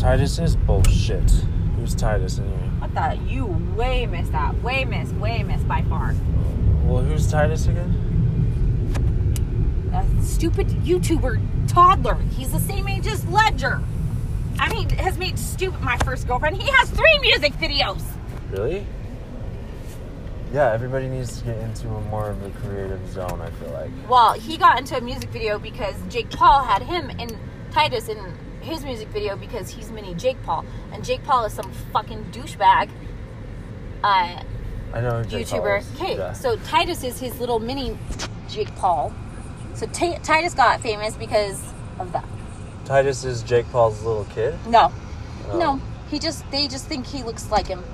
[0.00, 1.30] Titus is bullshit.
[1.76, 2.70] Who's Titus anyway?
[2.78, 3.18] What the?
[3.30, 3.44] You
[3.76, 4.62] way missed that.
[4.62, 5.12] Way missed.
[5.16, 6.14] Way missed by far.
[6.84, 7.92] Well, who's Titus again?
[9.92, 12.14] A stupid YouTuber toddler.
[12.14, 13.82] He's the same age as Ledger.
[14.58, 16.56] And he has made stupid my first girlfriend.
[16.56, 18.02] He has three music videos.
[18.50, 18.86] Really?
[20.50, 23.42] Yeah, everybody needs to get into a more of a creative zone.
[23.42, 23.90] I feel like.
[24.08, 27.36] Well, he got into a music video because Jake Paul had him and
[27.70, 28.16] Titus in
[28.60, 32.90] his music video because he's mini Jake Paul, and Jake Paul is some fucking douchebag.
[34.02, 34.42] Uh,
[34.92, 35.22] I know.
[35.24, 35.84] YouTuber.
[35.96, 36.32] Okay, Yeah.
[36.32, 37.96] so Titus is his little mini
[38.48, 39.12] Jake Paul.
[39.74, 41.62] So Ti Titus got famous because
[41.98, 42.24] of that.
[42.84, 44.54] Titus is Jake Paul's little kid.
[44.66, 44.92] No,
[45.50, 45.58] Oh.
[45.58, 47.84] no, he just they just think he looks like him.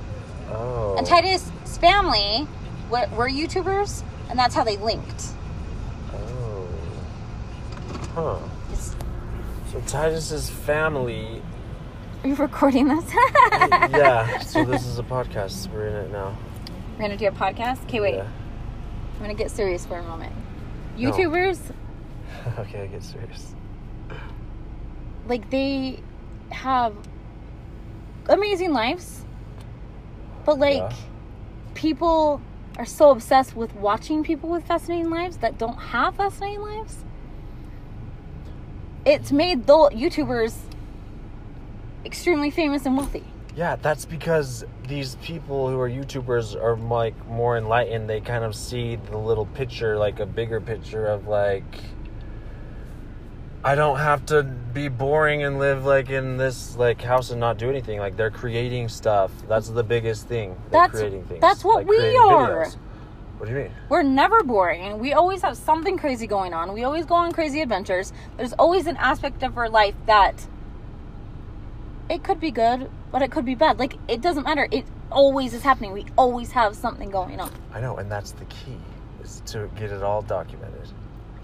[0.51, 0.95] Oh.
[0.97, 2.47] And Titus' family
[2.89, 5.25] were, were YouTubers, and that's how they linked.
[6.15, 6.69] Oh.
[8.15, 8.39] Huh.
[9.77, 11.43] So Titus's family.
[12.25, 13.05] are you recording this?
[13.13, 14.39] yeah.
[14.39, 15.71] So this is a podcast.
[15.71, 16.35] We're in it now.
[16.95, 17.85] We're gonna do a podcast.
[17.85, 18.15] Okay, wait.
[18.15, 18.27] Yeah.
[19.17, 20.33] I'm gonna get serious for a moment.
[20.97, 21.13] No.
[21.13, 21.59] YouTubers,
[22.59, 23.55] okay, I get serious.
[25.29, 26.01] like they
[26.53, 26.95] have
[28.31, 29.27] amazing lives,
[30.47, 30.93] but like Yeah.
[31.75, 32.41] people
[32.79, 37.05] are so obsessed with watching people with fascinating lives that don't have fascinating lives.
[39.07, 40.55] It's made the YouTubers
[42.05, 43.25] extremely famous and wealthy.
[43.55, 48.11] Yeah, that's because these people who are YouTubers are like more enlightened.
[48.11, 51.65] They kind of see the little picture, like a bigger picture of like
[53.65, 57.59] I don't have to be boring and live like in this like house and not
[57.59, 57.99] do anything.
[57.99, 59.31] Like they're creating stuff.
[59.49, 60.51] That's the biggest thing.
[60.71, 61.41] They're That's- creating things.
[61.41, 62.67] that's what like we are.
[62.67, 62.77] videos.
[63.39, 63.73] What do you mean?
[63.89, 66.73] We're never boring and we always have something crazy going on.
[66.73, 68.13] We always go on crazy adventures.
[68.37, 70.47] There's always an aspect of our life that
[72.09, 73.79] it could be good, but it could be bad.
[73.79, 74.69] Like it doesn't matter.
[74.71, 75.93] It always is happening.
[75.93, 77.53] We always have something going on.
[77.73, 78.79] I know, and that's the key
[79.23, 80.89] is to get it all documented.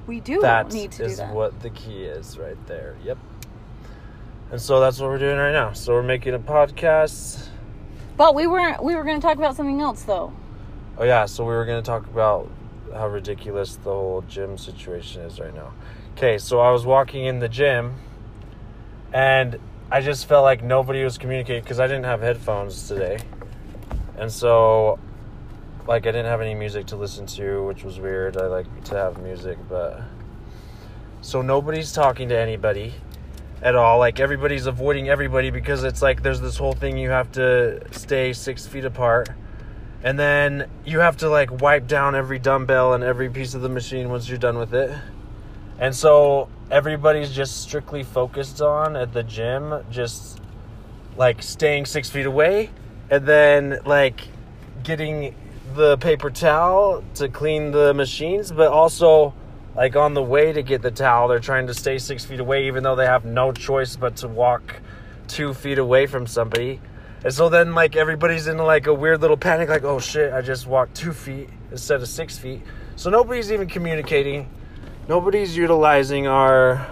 [0.07, 1.33] We do That need to do is that.
[1.33, 2.97] what the key is right there.
[3.05, 3.19] Yep.
[4.51, 5.73] And so that's what we're doing right now.
[5.73, 7.49] So we're making a podcast.
[8.17, 10.33] But we weren't we were going to talk about something else though.
[10.99, 12.51] Oh yeah, so we were gonna talk about
[12.93, 15.73] how ridiculous the whole gym situation is right now.
[16.17, 17.95] Okay, so I was walking in the gym,
[19.13, 19.59] and
[19.91, 23.19] I just felt like nobody was communicating because I didn't have headphones today,
[24.19, 24.99] and so
[25.87, 28.37] like I didn't have any music to listen to, which was weird.
[28.37, 30.03] I like to have music, but
[31.23, 32.93] so nobody's talking to anybody
[33.63, 33.99] at all.
[33.99, 38.35] Like everybody's avoiding everybody because it's like there's this whole thing you have to stay
[38.35, 39.31] six feet apart
[40.03, 43.69] and then you have to like wipe down every dumbbell and every piece of the
[43.69, 44.91] machine once you're done with it.
[45.79, 50.41] And so everybody's just strictly focused on at the gym, just
[51.17, 52.71] like staying six feet away
[53.11, 54.23] and then like
[54.83, 55.35] getting
[55.75, 59.35] the paper towel to clean the machines, but also
[59.75, 62.67] like on the way to get the towel, they're trying to stay six feet away
[62.67, 64.81] even though they have no choice but to walk
[65.29, 66.81] two feet away from somebody.
[67.25, 70.43] And so then like everybody's in like a weird little panic, like, oh shit, I
[70.43, 72.63] just walked two feet instead of six feet.
[72.97, 74.51] So nobody's even communicating.
[75.09, 76.87] Nobody's utilizing our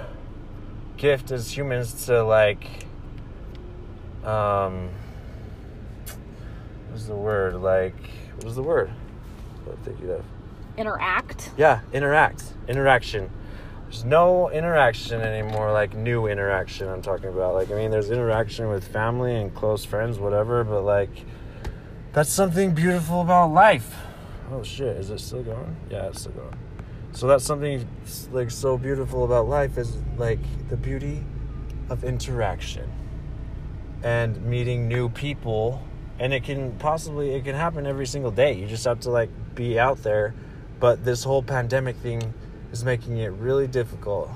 [0.97, 2.65] gift as humans to like
[4.25, 4.91] um
[6.91, 7.55] what's the word?
[7.55, 7.97] Like
[8.37, 8.91] what was the word?
[9.65, 10.25] What I'm thinking of.
[10.77, 11.51] Interact.
[11.57, 12.45] Yeah, interact.
[12.69, 13.31] Interaction.
[13.91, 17.55] There's no interaction anymore, like new interaction I'm talking about.
[17.55, 21.11] Like, I mean, there's interaction with family and close friends, whatever, but like,
[22.13, 23.93] that's something beautiful about life.
[24.53, 25.77] Oh shit, is it still going?
[25.91, 26.57] Yeah, it's still going.
[27.15, 27.85] So that's something
[28.31, 31.25] like so beautiful about life is like the beauty
[31.89, 32.89] of interaction
[34.05, 35.83] and meeting new people
[36.21, 39.29] and it can possibly it can happen every single day you just have to like
[39.55, 40.33] be out there
[40.79, 42.33] but this whole pandemic thing
[42.73, 44.31] is making it really difficult.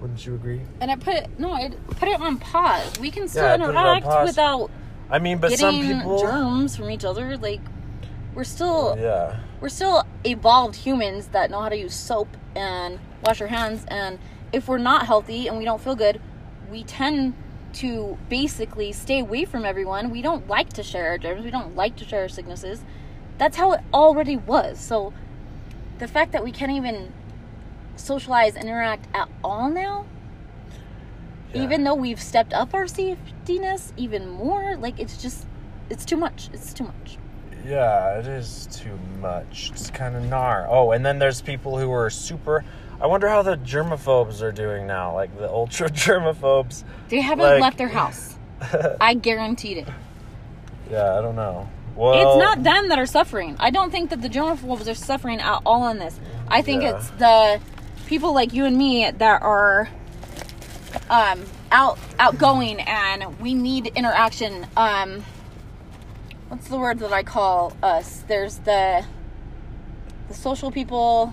[0.00, 0.60] Wouldn't you agree?
[0.80, 2.98] And I put it no, I put it on pause.
[2.98, 4.70] We can still Yeah, I put it on interact without
[5.08, 7.36] i mean but some people germs from each other.
[7.36, 7.60] Like
[8.34, 9.40] we're still oh, yeah.
[9.60, 14.18] we're still evolved humans that know how to use soap and wash our hands and
[14.52, 16.20] if we're not healthy and we don't feel good
[16.70, 17.34] we tend
[17.76, 20.10] to basically stay away from everyone.
[20.10, 21.44] We don't like to share our germs.
[21.44, 22.82] We don't like to share our sicknesses.
[23.36, 24.80] That's how it already was.
[24.80, 25.12] So
[25.98, 27.12] the fact that we can't even
[27.96, 30.04] socialize and interact at all now
[31.54, 31.62] Yeah.
[31.62, 35.46] even though we've stepped up our safetyness even more like it's just
[35.88, 37.16] it's too much it's too much
[37.64, 39.70] Yeah, it is too much.
[39.72, 40.66] It's kind of gnar.
[40.70, 42.64] Oh, and then there's people who are super.
[43.00, 46.84] I wonder how the germaphobes are doing now, like the ultra germaphobes.
[47.08, 48.36] They haven't Like- left their house.
[49.00, 49.88] I guaranteed it.
[50.92, 51.68] Yeah, I don't know.
[51.96, 53.56] Well, it's not them that are suffering.
[53.58, 56.18] I don't think that the germaphobes are suffering at all in this.
[56.48, 56.96] I think Yeah.
[56.96, 57.60] it's the
[58.06, 59.88] people like you and me that are
[61.10, 64.66] um out outgoing and we need interaction.
[64.76, 65.24] Um
[66.48, 68.24] what's the word that I call us?
[68.28, 69.04] There's the
[70.28, 71.32] the social people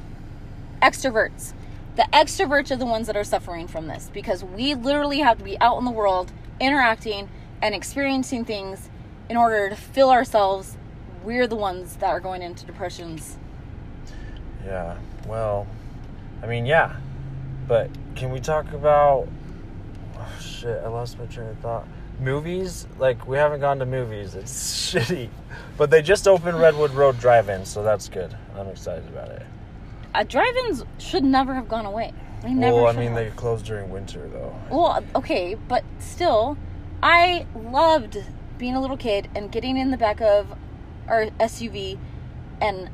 [0.82, 1.54] extroverts.
[1.96, 5.44] The extroverts are the ones that are suffering from this because we literally have to
[5.44, 7.30] be out in the world interacting
[7.62, 8.90] and experiencing things
[9.34, 10.78] in order to fill ourselves.
[11.24, 13.36] We're the ones that are going into depressions.
[14.64, 14.96] Yeah.
[15.26, 15.66] Well,
[16.44, 16.98] I mean, yeah.
[17.68, 19.28] But can we talk about?
[20.16, 21.88] Oh, shit, I lost my train of thought.
[22.20, 22.86] Movies?
[23.00, 24.36] Like we haven't gone to movies.
[24.40, 25.30] It's shitty.
[25.78, 28.38] But they just opened Redwood Road Drive-In, so that's good.
[28.56, 29.42] I'm excited about it.
[30.14, 32.14] Uh, drive-ins should never have gone away.
[32.44, 32.76] They never.
[32.76, 33.16] well, I mean, have.
[33.16, 34.56] they closed during winter though.
[34.70, 36.56] Well, okay, but still,
[37.02, 38.24] I loved
[38.58, 40.56] being a little kid and getting in the back of
[41.08, 41.98] our SUV
[42.62, 42.90] and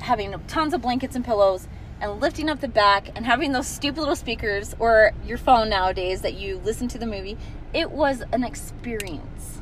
[0.00, 1.68] having tons of blankets and pillows
[2.00, 6.20] and lifting up the back and having those stupid little speakers or your phone nowadays
[6.22, 7.38] that you listen to the movie.
[7.72, 9.60] It was an experience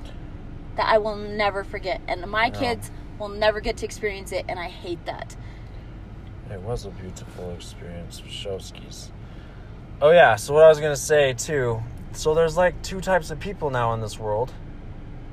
[0.76, 4.58] that I will never forget, and my kids will never get to experience it, and
[4.58, 5.36] I hate that.
[6.50, 9.10] It was a beautiful experience with Showskis.
[10.02, 11.80] Oh yeah, so what I was gonna say too.
[12.12, 14.52] So there's like two types of people now in this world.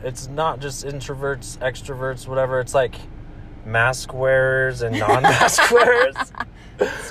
[0.03, 2.59] It's not just introverts, extroverts, whatever.
[2.59, 2.95] It's like
[3.65, 6.15] mask wearers and non-mask wearers.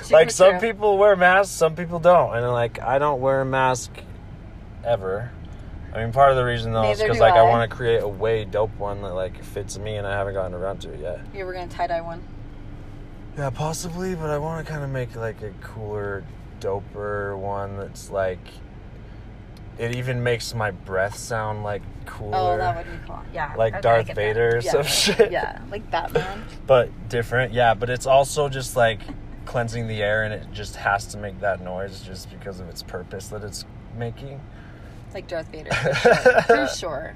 [0.09, 0.71] Like some true.
[0.71, 3.89] people wear masks, some people don't, and like I don't wear a mask
[4.83, 5.31] ever.
[5.93, 7.43] I mean, part of the reason though is because like I, I.
[7.43, 10.53] want to create a way dope one that like fits me, and I haven't gotten
[10.53, 11.21] around to it yet.
[11.33, 12.21] You were gonna tie dye one.
[13.37, 16.25] Yeah, possibly, but I want to kind of make like a cooler,
[16.59, 18.45] doper one that's like.
[19.77, 22.37] It even makes my breath sound like cooler.
[22.37, 23.19] Oh, that would be cool.
[23.33, 23.53] Yeah.
[23.57, 24.69] Like okay, Darth Vader or that.
[24.69, 24.87] some yeah.
[25.17, 25.31] shit.
[25.31, 26.43] Yeah, like Batman.
[26.67, 27.73] But different, yeah.
[27.73, 28.99] But it's also just like
[29.45, 32.83] cleansing the air, and it just has to make that noise just because of its
[32.83, 33.65] purpose that it's
[33.97, 34.39] making.
[35.13, 35.73] like Darth Vader.
[35.73, 36.41] For sure.
[36.47, 37.15] For sure.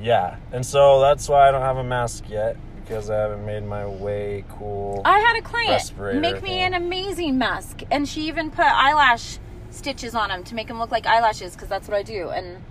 [0.00, 2.56] Yeah, and so that's why I don't have a mask yet
[2.86, 5.02] because I haven't made my way cool.
[5.04, 6.60] I had a client make me thing.
[6.60, 9.38] an amazing mask, and she even put eyelash
[9.76, 12.30] stitches on them to make them look like eyelashes because that's what I do.
[12.30, 12.62] And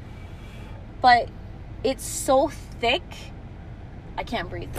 [1.02, 1.30] but
[1.84, 2.50] it's so
[2.80, 3.04] thick,
[4.18, 4.75] I can't breathe.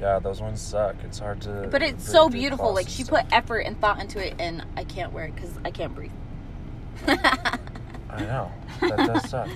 [0.00, 0.96] yeah, those ones suck.
[1.04, 1.68] It's hard to.
[1.70, 2.72] But it's so beautiful.
[2.74, 3.24] Like she stuff.
[3.24, 6.12] put effort and thought into it, and I can't wear it because I can't breathe.
[7.06, 9.48] I know that does suck.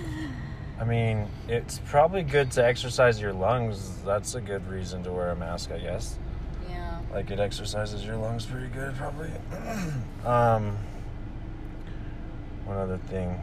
[0.78, 4.02] I mean, it's probably good to exercise your lungs.
[4.04, 6.18] That's a good reason to wear a mask, I guess.
[6.68, 6.98] Yeah.
[7.12, 9.30] Like it exercises your lungs pretty good, probably.
[10.26, 10.76] um,
[12.66, 13.40] one other thing.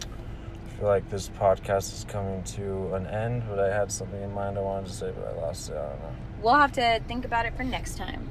[0.00, 4.32] I feel like this podcast is coming to an end, but I had something in
[4.32, 5.76] mind I wanted to say, but I lost it.
[5.76, 6.14] I don't know.
[6.42, 8.28] We'll have to think about it for next time.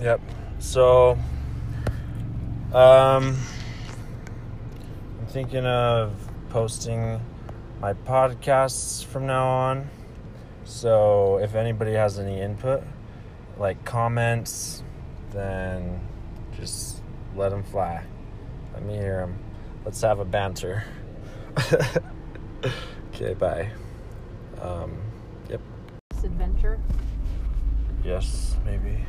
[0.00, 0.20] Yep.
[0.58, 1.18] So,
[2.72, 3.36] um,
[5.20, 6.12] I'm thinking of
[6.50, 7.20] posting
[7.80, 9.90] my podcasts from now on.
[10.64, 12.82] So, if anybody has any input,
[13.58, 14.82] like comments,
[15.30, 16.00] then
[16.56, 17.02] just
[17.36, 18.02] let them fly.
[18.74, 19.38] Let me hear them.
[19.84, 20.84] Let's have a banter.
[23.14, 23.70] okay, bye.
[24.60, 24.96] Um,
[25.48, 25.60] yep.
[26.10, 26.78] This adventure.
[28.04, 29.04] Yes, maybe.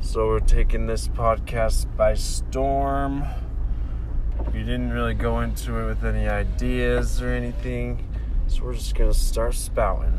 [0.00, 3.24] So we're taking this podcast by storm.
[4.52, 8.08] We didn't really go into it with any ideas or anything,
[8.48, 10.18] so we're just gonna start spouting.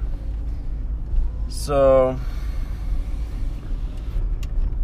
[1.50, 2.18] So,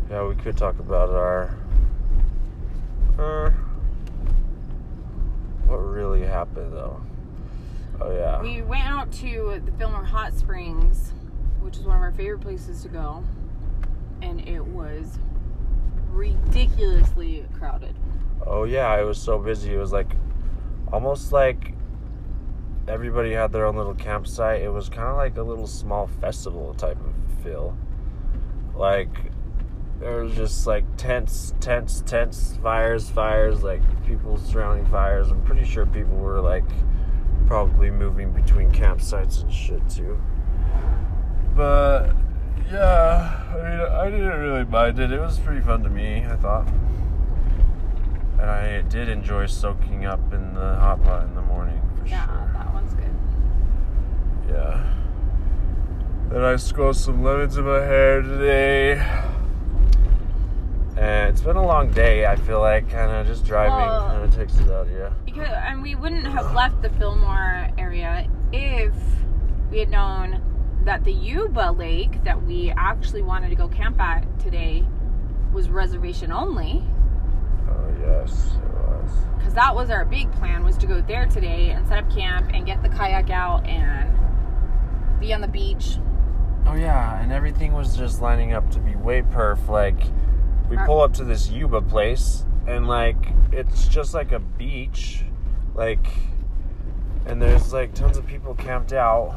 [0.10, 1.57] yeah, we could talk about our.
[3.18, 3.50] Uh,
[5.66, 7.02] what really happened though?
[8.00, 8.42] Oh yeah.
[8.42, 11.14] We went out to the Fillmore Hot Springs,
[11.62, 13.24] which is one of our favorite places to go,
[14.22, 15.18] and it was
[16.12, 17.96] ridiculously crowded.
[18.46, 19.74] Oh yeah, it was so busy.
[19.74, 20.16] It was like
[20.92, 21.74] almost like
[22.88, 24.62] everybody had their own little campsite.
[24.62, 27.76] It was kind of like a little small festival type of feel.
[28.76, 29.10] Like
[30.00, 35.30] there was just like tents, tents, tents, fires, fires, like people surrounding fires.
[35.32, 36.66] I'm pretty sure people were like
[37.48, 40.22] probably moving between campsites and shit too.
[41.56, 42.12] But
[42.72, 45.12] yeah, I mean, I didn't really mind it.
[45.12, 46.68] It was pretty fun to me, I thought.
[48.40, 52.26] And I did enjoy soaking up in the hot pot in the morning for Yeah,
[52.28, 52.52] sure.
[52.54, 53.16] that one's good.
[54.48, 54.94] Yeah.
[56.30, 58.96] Then I squeezed some lemons in my hair today.
[60.98, 62.26] And it's been a long day.
[62.26, 65.10] I feel like kind of just driving Well- kind of takes it out yeah.
[65.26, 68.94] Because and we wouldn't have left the Fillmore area if
[69.70, 70.42] we had known
[70.86, 74.84] that the Yuba Lake that we actually wanted to go camp at today
[75.54, 76.84] was reservation only.
[77.70, 79.12] Oh yes, it was.
[79.38, 82.50] Because that was our big plan was to go there today and set up camp
[82.54, 84.10] and get the kayak out and
[85.20, 85.98] be on the beach.
[86.66, 89.68] Oh yeah, and everything was just lining up to be way perf.
[89.68, 90.00] Like
[90.70, 93.18] we uh, pull up to this Yuba place, and like
[93.52, 95.24] it's just like a beach,
[95.74, 96.08] like,
[97.26, 99.36] and there's like tons of people camped out.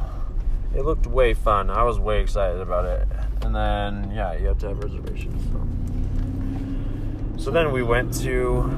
[0.75, 1.69] It looked way fun.
[1.69, 3.07] I was way excited about it.
[3.43, 5.43] And then yeah, you have to have reservations.
[7.37, 8.69] So, so then we went to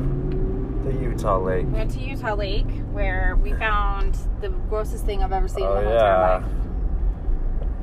[0.86, 1.66] the Utah Lake.
[1.68, 5.78] We went to Utah Lake where we found the grossest thing I've ever seen Oh
[5.78, 6.50] in my whole yeah, entire life.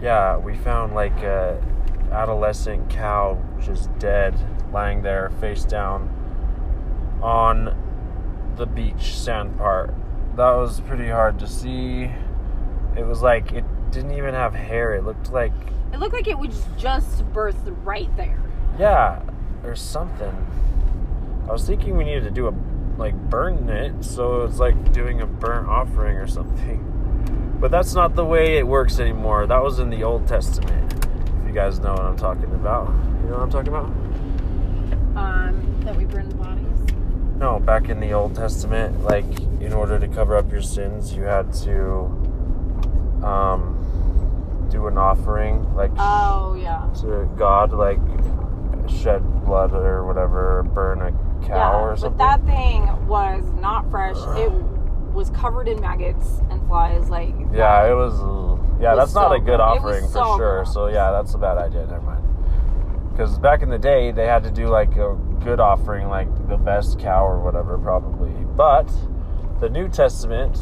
[0.02, 0.36] yeah.
[0.38, 1.62] We found like a
[2.10, 4.34] adolescent cow just dead,
[4.72, 6.08] lying there face down
[7.22, 7.76] on
[8.56, 9.94] the beach sand part.
[10.36, 12.10] That was pretty hard to see.
[12.96, 14.94] It was like it didn't even have hair.
[14.94, 15.52] It looked like
[15.92, 18.40] It looked like it was just birthed right there.
[18.78, 19.22] yeah,
[19.64, 20.46] or something.
[21.48, 22.54] I was thinking we needed to do a
[22.96, 26.86] like burn it, so it's like doing a burnt offering or something.
[27.60, 29.46] But that's not the way it works anymore.
[29.46, 30.92] That was in the Old Testament.
[31.42, 32.88] If you guys know what I'm talking about.
[32.88, 33.90] You know what I'm talking about?
[35.20, 36.66] Um, that we burned the bodies.
[37.38, 39.24] No, back in the Old Testament, like
[39.60, 42.04] in order to cover up your sins, you had to
[43.24, 43.76] um
[44.70, 46.88] do an offering like Oh yeah.
[47.00, 47.98] to God, like
[48.88, 51.12] shed blood or whatever, burn a
[51.46, 52.18] cow yeah, or something.
[52.18, 54.16] but that thing was not fresh.
[54.38, 54.50] It
[55.12, 57.08] was covered in maggots and flies.
[57.10, 58.14] Like Yeah, it was.
[58.80, 59.76] Yeah, was that's not a good gross.
[59.76, 60.64] It was offering for so sure.
[60.66, 61.86] So yeah, that's a bad idea.
[61.86, 62.19] Never mind.
[63.20, 66.56] Because back in the day, they had to do like a good offering, like the
[66.56, 68.30] best cow or whatever, probably.
[68.56, 68.90] But
[69.60, 70.58] the New Testament,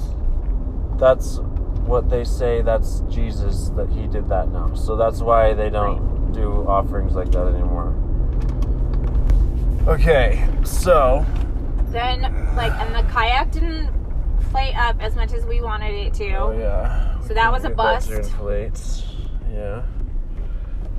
[0.99, 1.38] that's
[1.87, 2.61] what they say.
[2.61, 4.75] That's Jesus that he did that now.
[4.75, 7.95] So that's why they don't do offerings like that anymore.
[9.87, 11.25] Okay, so
[11.93, 12.23] Then
[12.57, 13.88] like, and the kayak didn't
[14.50, 16.35] play up as much as we wanted it to.
[16.35, 17.21] Oh yeah.
[17.21, 18.11] So that was a that bust.
[18.11, 19.05] inflate.
[19.53, 19.85] Yeah.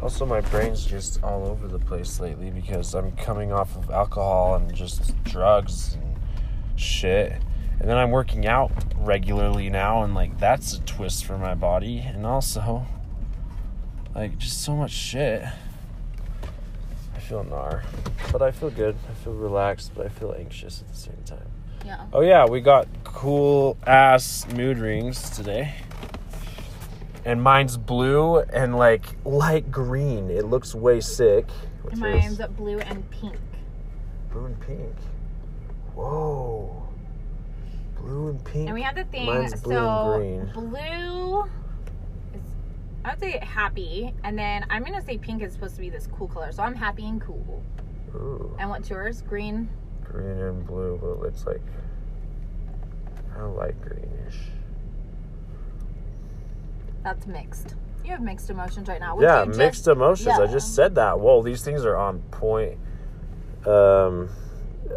[0.02, 4.56] Also, my brain's just all over the place lately because I'm coming off of alcohol
[4.56, 6.16] and just drugs and
[6.80, 7.34] shit.
[7.80, 12.00] And then I'm working out regularly now, and like that's a twist for my body.
[12.00, 12.86] And also,
[14.16, 15.44] like, just so much shit.
[17.16, 17.84] I feel gnar.
[18.32, 18.96] But I feel good.
[19.10, 21.48] I feel relaxed, but I feel anxious at the same time.
[21.86, 22.06] Yeah.
[22.14, 25.74] Oh yeah, we got cool ass mood rings today.
[27.26, 30.30] And mine's blue and like light green.
[30.30, 31.50] It looks way sick.
[31.82, 32.40] What's And yours?
[32.40, 33.36] mine's blue and pink.
[34.32, 34.96] blue and pink.
[35.96, 36.88] Whoa.
[37.98, 38.68] Blue and pink.
[38.68, 39.26] And we had the thing.
[39.26, 40.70] Mine's blue so and green.
[40.70, 41.42] blue
[42.34, 42.42] is,
[43.04, 46.08] I would say happy, and then I'm gonna say pink is supposed to be this
[46.08, 46.52] cool color.
[46.54, 47.62] So I'm happy and cool.
[48.16, 49.22] Ooh, And what's yours?
[49.22, 49.70] Green.
[50.04, 51.62] green and blue, but it looks like
[53.32, 54.38] kind of light greenish.
[57.04, 57.76] That's mixed.
[58.04, 59.16] You have mixed emotions right now.
[59.16, 60.40] Would yeah, you just- mixed emotions.
[60.40, 61.20] I just said that.
[61.20, 62.78] Whoa, these things are on point.
[63.66, 64.30] Um,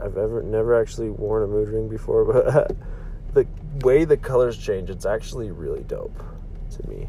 [0.02, 2.76] I've ever never actually worn a mood ring before, but
[3.34, 3.46] the
[3.84, 6.22] way the colors change, it's actually really dope
[6.70, 7.08] to me.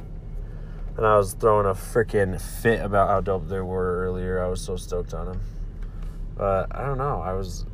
[0.98, 4.44] And I was throwing a freaking fit about how dope they were earlier.
[4.44, 5.42] I was so stoked on them.
[6.36, 7.22] But I don't know.
[7.22, 7.66] I was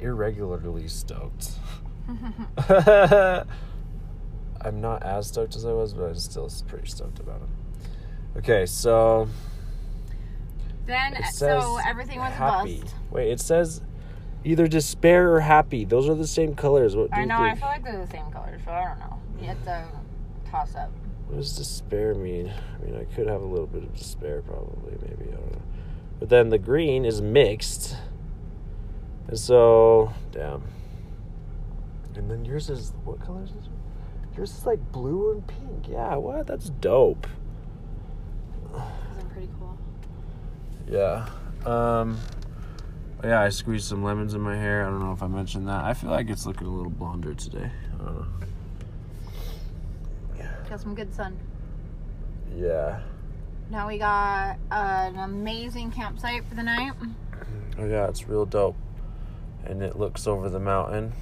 [0.00, 1.50] irregularly stoked.
[4.60, 7.50] I'm not as stoked as I was, but I'm still pretty stoked about them.
[8.36, 9.28] Okay, so
[10.86, 12.78] Then uh, says so everything was happy.
[12.78, 12.94] a bust.
[13.10, 13.80] Wait, it says
[14.44, 15.84] either despair or happy.
[15.84, 16.96] Those are the same colors.
[16.96, 17.36] What do I know.
[17.38, 19.18] I feel like they're the same colors, so I don't know.
[19.40, 19.86] It's a
[20.50, 20.90] toss up.
[21.26, 22.50] What does despair mean?
[22.80, 25.30] I mean, I could have a little bit of despair, probably, maybe.
[25.30, 25.62] I don't know.
[26.18, 27.96] But then the green is mixed.
[29.26, 30.62] And so, damn.
[32.14, 33.68] And then yours is, what color is this?
[34.38, 35.88] Yours is like blue and pink.
[35.88, 36.46] Yeah, what?
[36.46, 37.26] That's dope.
[38.72, 39.76] Isn't pretty cool.
[40.88, 41.28] Yeah.
[41.66, 42.20] Um,
[43.24, 44.86] yeah, I squeezed some lemons in my hair.
[44.86, 45.84] I don't know if I mentioned that.
[45.84, 47.68] I feel like it's looking a little blonder today.
[47.94, 48.26] I don't know.
[50.70, 51.36] Got some good sun.
[52.54, 53.00] Yeah.
[53.70, 56.92] Now we got an amazing campsite for the night.
[57.76, 58.76] Oh yeah, it's real dope.
[59.64, 61.12] And it looks over the mountain.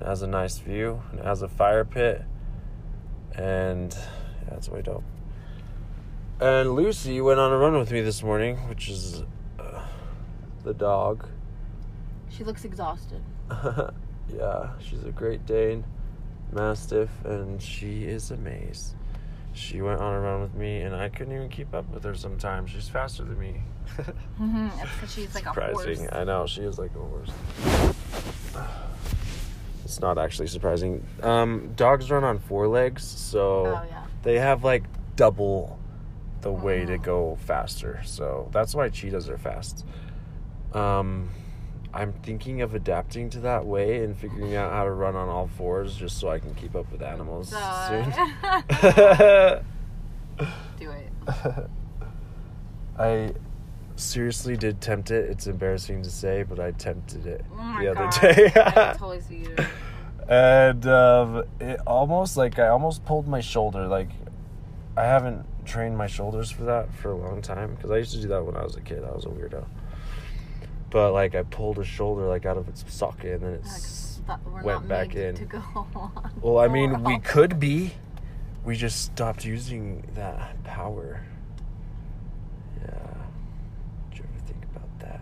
[0.00, 1.02] It has a nice view.
[1.10, 2.22] And it has a fire pit.
[3.34, 3.94] And
[4.46, 5.04] yeah, it's way dope.
[6.40, 9.24] And Lucy went on a run with me this morning, which is
[9.58, 9.82] uh,
[10.62, 11.26] the dog.
[12.30, 13.22] She looks exhausted.
[14.32, 15.84] yeah, she's a Great Dane
[16.52, 18.94] Mastiff, and she is a maze.
[19.52, 22.14] She went on a run with me, and I couldn't even keep up with her
[22.14, 22.70] sometimes.
[22.70, 23.62] She's faster than me.
[23.96, 24.68] Mm-hmm.
[24.76, 25.80] That's because she's like a horse.
[25.80, 26.08] surprising.
[26.12, 27.30] I know, she is like a horse.
[29.88, 31.02] It's not actually surprising.
[31.22, 34.04] Um, dogs run on four legs, so Oh yeah.
[34.22, 34.84] they have like
[35.16, 35.78] double
[36.42, 36.98] the way to Oh.
[36.98, 37.98] go faster.
[38.04, 39.86] So that's why cheetahs are fast.
[40.74, 41.30] Um,
[41.94, 45.46] I'm thinking of adapting to that way and figuring out how to run on all
[45.48, 47.56] fours just so I can keep up with animals So,
[47.88, 48.12] soon.
[50.78, 51.10] do it.
[52.98, 53.32] I
[53.98, 55.28] seriously did tempt it.
[55.30, 58.20] It's embarrassing to say, but I tempted it Oh the other God.
[58.20, 58.52] day.
[58.54, 59.56] I totally see you.
[60.28, 63.86] and um, it almost like I almost pulled my shoulder.
[63.86, 64.10] Like
[64.96, 68.20] I haven't trained my shoulders for that for a long time because I used to
[68.22, 69.04] do that when I was a kid.
[69.04, 69.66] I was a weirdo.
[70.90, 74.20] But like I pulled a shoulder like out of its socket and then Like, it's
[74.46, 75.34] went not back in.
[75.36, 75.58] To go
[75.94, 76.32] on.
[76.40, 77.92] well, I mean we could be.
[78.64, 81.22] We just stopped using that power.
[82.82, 82.90] Yeah.
[84.10, 85.20] Did you ever think about that?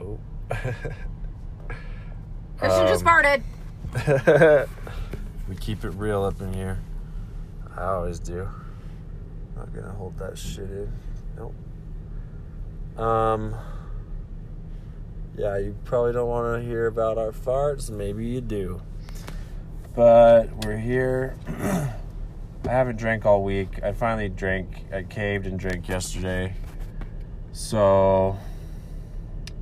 [0.00, 0.18] Oh.
[2.56, 3.22] Christian just Um,
[3.94, 4.68] farted.
[5.48, 6.78] we keep it real up in here.
[7.76, 8.48] I always do.
[9.56, 10.92] Not gonna hold that shit in.
[11.36, 11.54] Nope.
[12.98, 13.54] Um.
[15.36, 17.90] Yeah, you probably don't want to hear about our farts.
[17.90, 18.82] Maybe you do.
[19.94, 21.36] But we're here.
[21.48, 21.94] I
[22.68, 23.82] haven't drank all week.
[23.82, 24.84] I finally drank.
[24.92, 26.54] I caved and drank yesterday.
[27.52, 28.36] So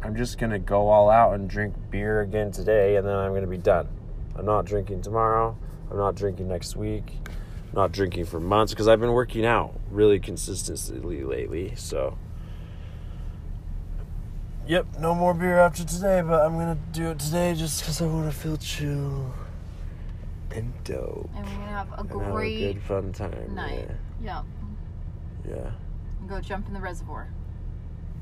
[0.02, 3.46] I'm just gonna go all out and drink beer again today, and then I'm gonna
[3.46, 3.88] be done.
[4.36, 5.56] I'm not drinking tomorrow.
[5.90, 7.12] I'm not drinking next week.
[7.26, 11.74] I'm not drinking for months because I've been working out really consistently lately.
[11.76, 12.16] So,
[14.66, 18.06] yep, no more beer after today, but I'm gonna do it today just because I
[18.06, 19.32] want to feel chill
[20.54, 23.54] and dope And we're gonna have a and have a great good fun time.
[23.54, 23.88] night.
[24.22, 24.42] Yeah.
[25.48, 25.70] Yeah, yeah,
[26.28, 27.28] Go jump in the reservoir.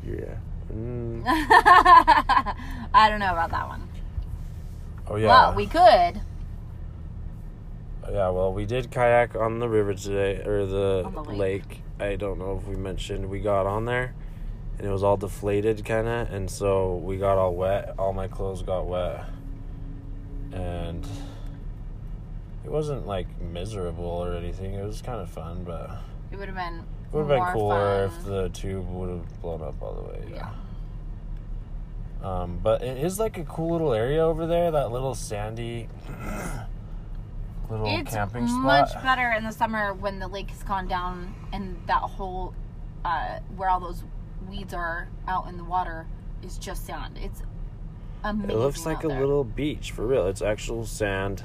[0.07, 0.35] yeah.
[0.73, 1.23] Mm.
[1.27, 3.89] I don't know about that one.
[5.09, 5.29] Oh yeah.
[5.29, 6.21] Well, we could.
[8.11, 11.39] Yeah, well, we did kayak on the river today, or the, the lake.
[11.39, 11.83] lake.
[11.99, 14.15] I don't know if we mentioned we got on there,
[14.79, 17.95] and it was all deflated, kind of, and so we got all wet.
[17.99, 19.25] All my clothes got wet,
[20.53, 21.05] and
[22.65, 24.75] it wasn't like miserable or anything.
[24.75, 25.91] It was kind of fun, but
[26.31, 26.85] It would have been.
[27.13, 28.19] It would have been cooler fun.
[28.21, 30.25] if the tube would have blown up all the way.
[30.33, 30.51] Yeah.
[32.23, 34.71] Um, but it is like a cool little area over there.
[34.71, 35.89] That little sandy
[37.71, 38.63] little It's camping spot.
[38.63, 42.55] much better in the summer when the lake has gone down and that whole
[43.05, 44.03] uh, where all those
[44.49, 46.07] weeds are out in the water
[46.43, 47.19] is just sand.
[47.23, 47.43] It's
[48.25, 48.51] amazing.
[48.51, 49.21] It looks like a there.
[49.21, 50.27] little beach for real.
[50.27, 51.45] It's actual sand.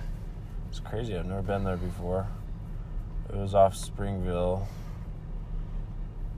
[0.69, 1.15] It's crazy.
[1.15, 2.27] I've never been there before.
[3.29, 4.67] It was off Springville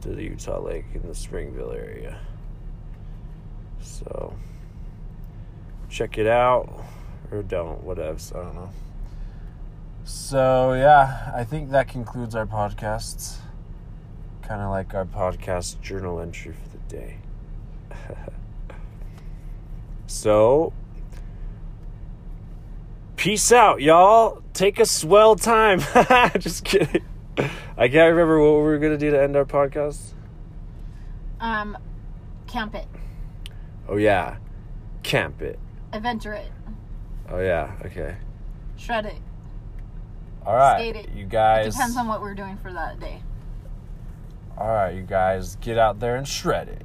[0.04, 2.20] to the Utah Lake in the Springville area.
[3.80, 4.36] So
[5.90, 6.84] check it out
[7.32, 8.36] or don't, whatevs.
[8.36, 8.70] I don't know.
[10.04, 13.38] So yeah, I think that concludes our podcasts.
[14.42, 17.18] Kind of like our podcast journal entry for the day.
[20.08, 20.74] so
[23.16, 24.44] peace out, y'all.
[24.54, 25.80] Take a swell time.
[26.40, 27.06] Just kidding.
[27.38, 30.14] I can't remember what we were gonna do to end our podcast.
[31.40, 31.78] Um,
[32.48, 32.88] camp it,
[33.90, 34.38] Oh yeah,
[35.04, 35.60] camp it.
[35.92, 36.52] adventure it,
[37.30, 38.16] Oh yeah, okay.
[38.78, 39.16] shred it.
[40.46, 41.10] All right, Skate it.
[41.16, 41.74] you It guys.
[41.74, 43.22] depends on what we're doing for that day.
[44.58, 46.84] All right, you guys, get out there and shred it.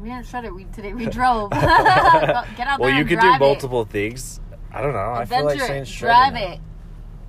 [0.00, 0.54] We didn't shred it.
[0.54, 1.50] We today we drove.
[1.52, 4.40] Get out there well, you could do multiple things.
[4.72, 5.14] I don't know.
[5.14, 5.18] It.
[5.18, 6.40] I feel like saying shred Drive now.
[6.52, 6.60] it.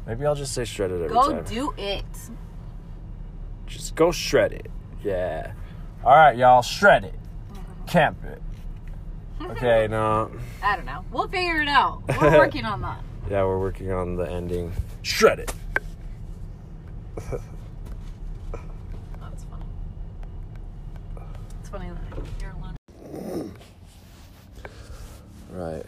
[0.08, 1.44] Maybe I'll just say shred it every Go time.
[1.46, 2.06] do it.
[3.66, 4.70] Just go shred it.
[5.04, 5.54] Yeah.
[6.04, 7.16] All right, y'all, shred it.
[7.88, 8.42] Camp it.
[9.42, 10.32] Okay, no.
[10.62, 11.04] I don't know.
[11.12, 12.04] We'll figure it out.
[12.22, 13.00] We're working on that.
[13.30, 14.72] Yeah, we're working on the ending.
[15.02, 15.54] Shred it.
[17.16, 17.44] That's
[19.46, 19.66] funny.
[21.60, 23.52] It's funny that you're alone.
[25.52, 25.86] Right.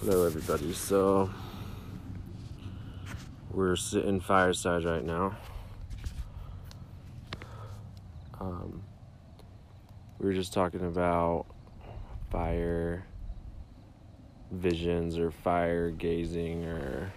[0.00, 0.72] Hello, everybody.
[0.74, 1.30] So,
[3.52, 5.36] we're sitting fireside right now.
[8.40, 8.82] Um,
[10.18, 11.44] we were just talking about
[12.30, 13.04] fire
[14.50, 17.12] visions or fire gazing or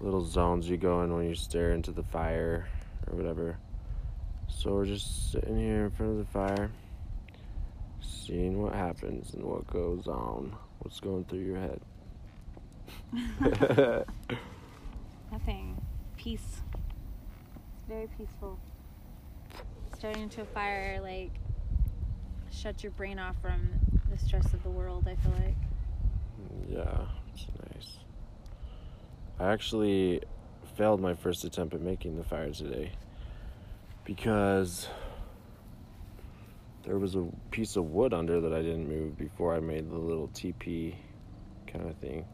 [0.00, 2.66] little zones you go in when you stare into the fire
[3.06, 3.56] or whatever.
[4.48, 6.70] So we're just sitting here in front of the fire,
[8.00, 10.56] seeing what happens and what goes on.
[10.80, 11.80] What's going through your head?
[15.32, 15.80] Nothing.
[16.16, 16.62] Peace.
[16.74, 18.58] It's very peaceful.
[19.96, 21.32] Starting to a fire, like,
[22.50, 23.68] shuts your brain off from
[24.10, 25.56] the stress of the world, I feel like.
[26.68, 27.98] yeah, it's nice.
[29.38, 30.22] I actually
[30.76, 32.92] failed my first attempt at making the fire today
[34.04, 34.88] because
[36.84, 39.98] there was a piece of wood under that I didn't move before I made the
[39.98, 40.94] little TP
[41.66, 42.24] kind of thing.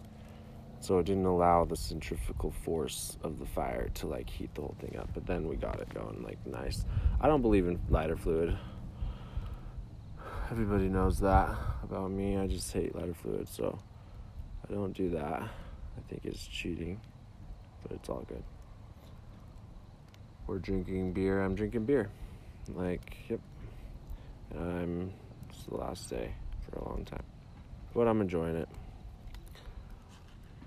[0.80, 4.76] So it didn't allow the centrifugal force of the fire to like heat the whole
[4.80, 5.10] thing up.
[5.12, 6.86] But then we got it going like nice.
[7.20, 8.56] I don't believe in lighter fluid.
[10.50, 12.38] Everybody knows that about me.
[12.38, 13.78] I just hate lighter fluid, so
[14.68, 15.42] I don't do that.
[15.42, 17.00] I think it's cheating,
[17.82, 18.42] but it's all good.
[20.46, 21.42] We're drinking beer.
[21.42, 22.08] I'm drinking beer.
[22.74, 23.40] Like, yep.
[24.50, 25.12] And I'm,
[25.48, 27.22] it's the last day for a long time.
[27.94, 28.68] But I'm enjoying it.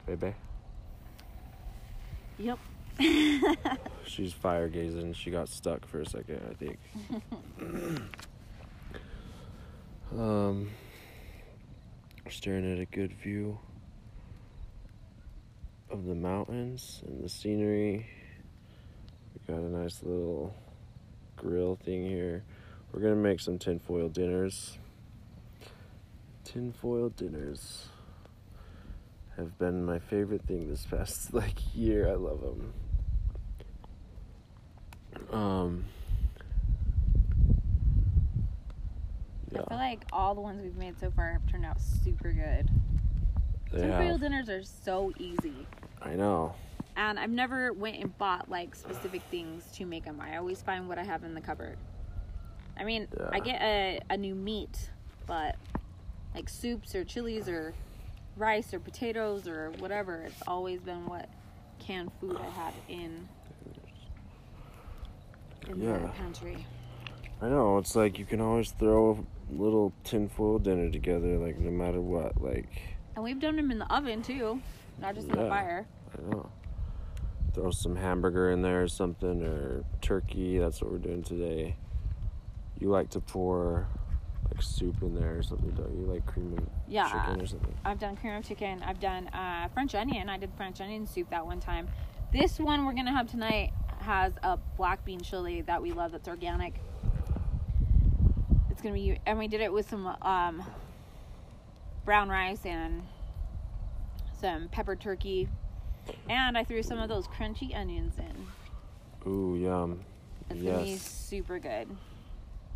[0.05, 0.33] Baby.
[2.37, 2.59] Yep.
[4.05, 5.13] She's fire gazing.
[5.13, 6.77] She got stuck for a second, I think.
[10.11, 10.69] um,
[12.29, 13.57] staring at a good view
[15.89, 18.07] of the mountains and the scenery.
[19.33, 20.53] We got a nice little
[21.37, 22.43] grill thing here.
[22.91, 24.77] We're gonna make some tinfoil dinners.
[26.43, 27.87] Tinfoil dinners
[29.38, 32.10] have been my favorite thing this past like year.
[32.10, 32.74] I love them.
[35.32, 35.86] Um.
[39.54, 42.69] I feel like all the ones we've made so far have turned out super good.
[43.72, 45.67] Tinfoil dinners are so easy.
[46.02, 46.56] I know.
[46.96, 50.19] And I've never went and bought like specific things to make them.
[50.22, 51.78] I always find what I have in the cupboard.
[52.78, 54.89] I mean, I get a, a new meat,
[55.28, 55.56] but
[56.34, 57.74] like soups or chilies or
[58.36, 61.30] rice or potatoes or whatever, it's always been what
[61.80, 63.28] canned food I had in
[65.67, 66.08] in the Yeah.
[66.15, 66.65] pantry.
[67.41, 67.78] I know.
[67.78, 72.41] It's like you can always throw a little tinfoil dinner together, like no matter what.
[72.41, 72.67] Like
[73.15, 74.62] And we've done them in the oven too,
[75.00, 75.86] not just in the fire.
[76.17, 76.50] I know.
[77.54, 80.58] Throw some hamburger in there or something, or turkey.
[80.58, 81.76] That's what we're doing today.
[82.80, 83.88] You like to pour
[84.51, 86.06] like soup in there or something, don't you?
[86.06, 87.08] Like cream of Yeah.
[87.10, 87.73] chicken or something.
[87.86, 88.84] I've done cream of chicken.
[88.84, 90.29] I've done uh, French onion.
[90.29, 91.88] I did French onion soup that one time.
[92.32, 96.12] This one we're gonna have tonight has a black bean chili that we love.
[96.12, 96.73] That's organic.
[98.69, 100.63] It's gonna be, and we did it with some um,
[102.06, 103.03] brown rice and
[104.41, 105.47] some pepper turkey,
[106.29, 108.47] and I threw some of those crunchy onions in.
[109.32, 110.01] Ooh, yum.
[110.49, 111.01] It's gonna be Yes.
[111.01, 111.88] super good.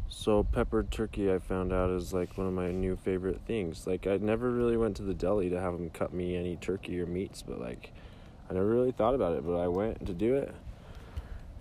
[0.10, 3.86] So peppered turkey, I found out is like one of my new favorite things.
[3.86, 7.00] Like I never really went to the deli to have them cut me any turkey
[7.00, 7.92] or meats, but like
[8.50, 9.46] I never really thought about it.
[9.46, 10.54] But I went to do it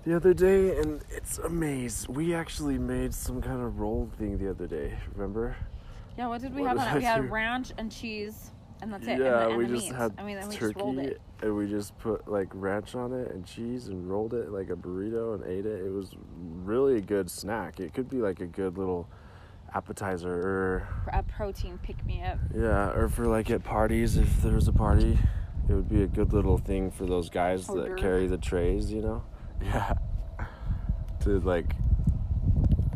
[0.07, 2.15] the other day, and it's amazing.
[2.15, 4.97] We actually made some kind of roll thing the other day.
[5.15, 5.57] Remember?
[6.17, 6.99] Yeah, what did we What have on it?
[7.01, 9.19] We had ranch and cheese, and that's it.
[9.19, 9.97] Yeah, and and we just meats.
[9.97, 11.21] had I mean, then we just turkey, it.
[11.43, 14.77] and we just put like ranch on it and cheese, and rolled it like a
[14.77, 15.85] burrito and ate it.
[15.85, 16.11] It was
[16.65, 17.81] really a good snack.
[17.81, 19.09] It could be like a good little
[19.75, 22.39] appetizer or a protein pick me up.
[22.55, 25.19] Yeah, or for like at parties, if there was a party,
[25.69, 29.03] it would be a good little thing for those guys that carry the trays, you
[29.03, 29.25] know?
[29.63, 29.95] Yeah.
[31.21, 31.75] to like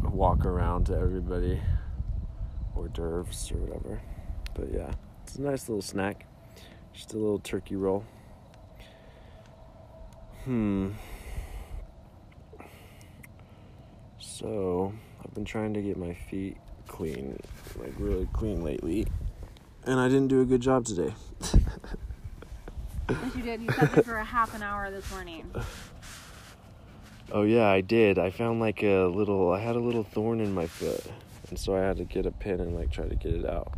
[0.02, 1.60] walk around to everybody,
[2.76, 4.00] hors d'oeuvres or whatever.
[4.54, 4.92] But yeah,
[5.30, 6.26] it's a nice little snack.
[6.92, 8.04] Just a little turkey roll.
[10.44, 10.90] Hmm.
[14.18, 14.92] So,
[15.24, 16.56] I've been trying to get my feet
[16.88, 17.38] clean,
[17.76, 19.06] like really clean lately.
[19.84, 21.14] And I didn't do a good job today.
[23.08, 23.60] Yes, you did.
[23.60, 25.50] You there for a half an hour this morning.
[27.32, 28.18] Oh yeah, I did.
[28.18, 31.06] I found like a little I had a little thorn in my foot.
[31.48, 33.72] And so I had to get a pin and like try to get it out.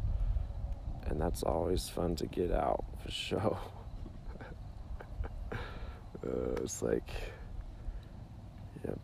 [1.12, 3.58] And that's always fun to get out for sure.
[5.52, 5.56] uh,
[6.62, 7.10] it's like
[8.86, 8.98] Yep.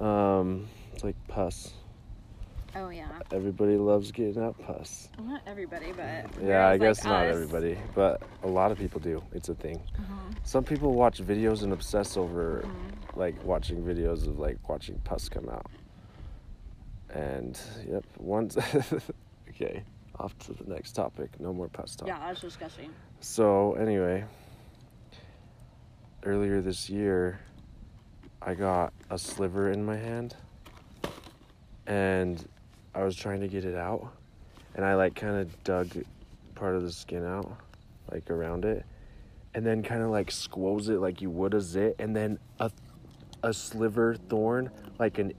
[0.00, 1.72] Um it's like pus.
[2.74, 3.06] Oh yeah.
[3.32, 5.08] Everybody loves getting out pus.
[5.16, 8.78] Well, not everybody, but Yeah, I guess like not us- everybody, but a lot of
[8.78, 9.22] people do.
[9.32, 9.80] It's a thing.
[10.00, 10.34] Mhm.
[10.42, 13.16] Some people watch videos and obsess over Mhm.
[13.16, 15.66] like watching videos of like watching pus come out.
[17.10, 17.56] And
[17.88, 18.56] yep, once
[19.50, 19.84] okay,
[20.18, 21.30] off to the next topic.
[21.40, 22.08] No more pus talk.
[22.08, 22.90] Yeah, that's disgusting.
[23.20, 24.24] So anyway,
[26.24, 27.40] earlier this year,
[28.42, 30.36] I got a sliver in my hand
[31.86, 32.46] and
[32.94, 34.12] I was trying to get it out
[34.74, 35.88] and I like kind of dug
[36.54, 37.50] part of the skin out
[38.12, 38.84] like around it
[39.54, 42.70] and then kind of like squoze it like you would a zit and then a
[43.42, 45.32] a sliver thorn like an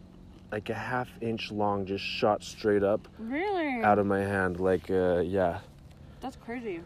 [0.52, 3.82] like a half inch long just shot straight up Really?
[3.84, 5.60] out of my hand like uh yeah
[6.22, 6.82] That's crazy.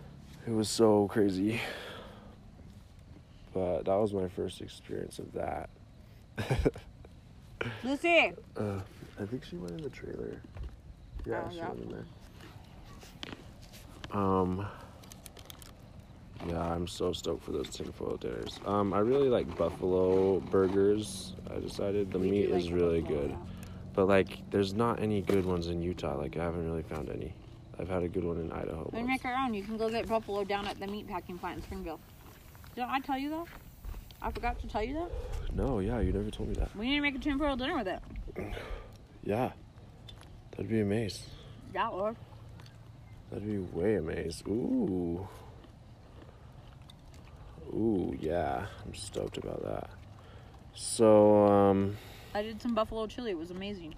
[0.46, 1.62] it was so crazy
[3.54, 5.70] but that was my first experience of that
[7.84, 8.34] Lucy.
[8.58, 8.80] uh,
[9.22, 10.42] i think she went in the trailer
[11.26, 11.70] yeah Oh, she yeah.
[11.70, 12.06] went in there
[14.22, 14.66] um
[16.48, 21.60] yeah i'm so stoked for those tinfoil dinners um i really like buffalo burgers i
[21.60, 23.36] decided the We meat is really good
[23.94, 27.34] but like there's not any good ones in utah like i haven't really found any
[27.80, 29.08] i've had a good one in idaho We once.
[29.08, 29.54] make our own.
[29.54, 32.00] You can go get buffalo down at the meat packing plant in Springville.
[32.76, 33.46] Didn't I tell you that?
[34.22, 35.10] I forgot to tell you that.
[35.56, 37.88] no yeah you never told me that We need to make a tinfoil dinner with
[37.88, 38.00] it.
[39.24, 39.52] yeah
[40.52, 41.24] that'd be amazing
[41.74, 42.16] Yeah, or
[43.32, 44.48] That'd be way amazed.
[44.48, 45.28] Ooh.
[47.74, 48.66] Ooh, yeah.
[48.86, 49.90] I'm stoked about that.
[50.74, 51.98] So, um,
[52.34, 53.32] I did some buffalo chili.
[53.32, 53.96] It was amazing.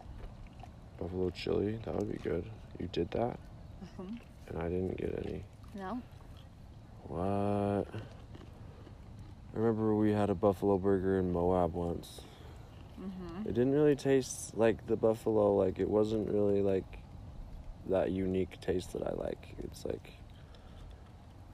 [1.00, 2.46] buffalo chili, that would be good.
[2.80, 3.38] You did that?
[4.00, 4.20] Mhm.
[4.48, 5.44] And I didn't get any.
[5.74, 6.02] No.
[7.08, 7.88] What?
[7.94, 12.22] I remember we had a buffalo burger in Moab once.
[13.00, 13.50] Mm-hmm.
[13.50, 15.56] It didn't really taste like the buffalo.
[15.56, 17.00] Like, it wasn't really like
[17.90, 19.56] that unique taste that I like.
[19.64, 20.14] It's like,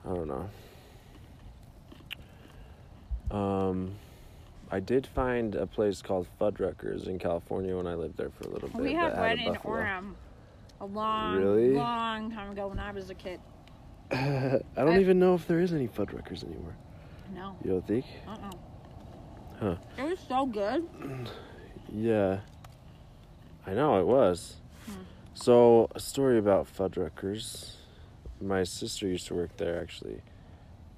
[0.05, 0.49] I don't know.
[3.31, 3.93] Um,
[4.69, 8.51] I did find a place called Fuddruckers in California when I lived there for a
[8.53, 8.81] little bit.
[8.81, 9.75] We had one in buffalo.
[9.75, 10.13] Orem
[10.79, 11.69] a long, Really?
[11.75, 13.39] long time ago when I was a kid.
[14.11, 16.75] I don't I- even know if there is any Fuddruckers anymore.
[17.33, 17.55] No.
[17.63, 18.05] You don't think?
[18.27, 18.51] Uh-uh.
[19.59, 19.75] Huh.
[19.97, 20.87] It was so good.
[21.93, 22.39] Yeah.
[23.67, 24.55] I know it was.
[24.85, 24.93] Hmm.
[25.33, 27.73] So, a story about Fuddruckers.
[28.39, 30.21] My sister used to work there actually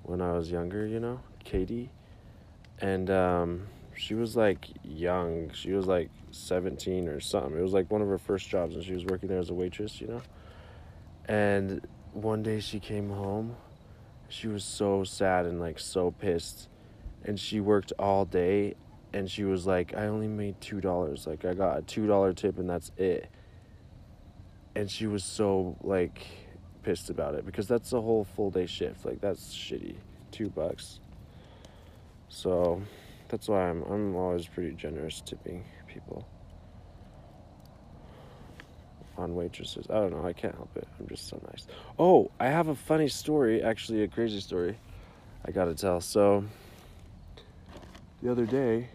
[0.04, 1.89] when I was younger, you know, Katie.
[2.84, 5.52] And um, she was like young.
[5.54, 7.58] She was like 17 or something.
[7.58, 9.54] It was like one of her first jobs, and she was working there as a
[9.54, 10.22] waitress, you know.
[11.26, 13.56] And one day she came home.
[14.28, 16.67] She was so sad and like so pissed.
[17.24, 18.76] And she worked all day
[19.13, 21.26] and she was like, I only made two dollars.
[21.26, 23.30] Like I got a two dollar tip and that's it.
[24.76, 26.26] And she was so like
[26.82, 29.06] pissed about it because that's a whole full day shift.
[29.06, 29.96] Like that's shitty.
[30.32, 31.00] Two bucks.
[32.34, 32.82] So
[33.30, 36.28] that's why I'm I'm always pretty generous tipping people.
[39.15, 39.86] On waitresses.
[39.91, 40.88] I don't know, I can't help it.
[41.00, 41.67] I'm just so nice.
[42.00, 44.76] Oh, I have a funny story, actually a crazy story
[45.46, 46.02] I gotta tell.
[46.02, 46.43] So
[48.24, 48.89] the other day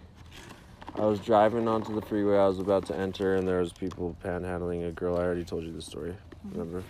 [0.96, 2.38] I was driving onto the freeway.
[2.38, 5.16] I was about to enter, and there was people panhandling a girl.
[5.16, 6.59] I already told you the story, mm-hmm.
[6.59, 6.83] remember?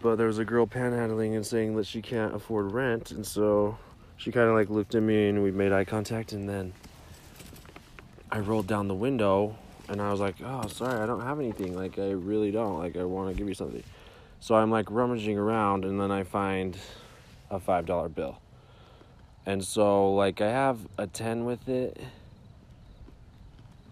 [0.00, 3.76] But there was a girl panhandling and saying that she can't afford rent, and so
[4.16, 6.72] she kind of like looked at me, and we made eye contact, and then
[8.30, 9.56] I rolled down the window,
[9.88, 11.76] and I was like, "Oh, sorry, I don't have anything.
[11.76, 12.78] Like, I really don't.
[12.78, 13.82] Like, I want to give you something."
[14.40, 16.76] So I'm like rummaging around, and then I find
[17.50, 18.38] a five dollar bill.
[19.46, 22.00] And so, like, I have a 10 with it,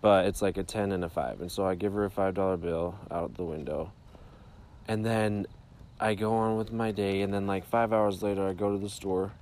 [0.01, 1.43] but it's like a 10 and a 5.
[1.43, 3.93] And so I give her a $5 bill out the window.
[4.89, 5.47] And then
[6.01, 7.21] I go on with my day.
[7.21, 9.33] And then, like, five hours later, I go to the store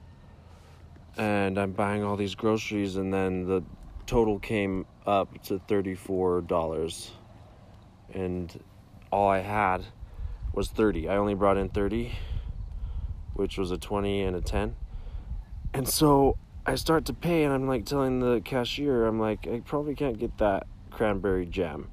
[1.16, 2.96] and I'm buying all these groceries.
[2.96, 3.62] And then the
[4.06, 7.10] total came up to $34.
[8.12, 8.60] And
[9.10, 9.84] all I had
[10.52, 11.08] was 30.
[11.08, 12.12] I only brought in 30,
[13.34, 14.76] which was a 20 and a 10.
[15.72, 19.60] And so I start to pay, and I'm like telling the cashier, I'm like, I
[19.60, 21.88] probably can't get that cranberry jam.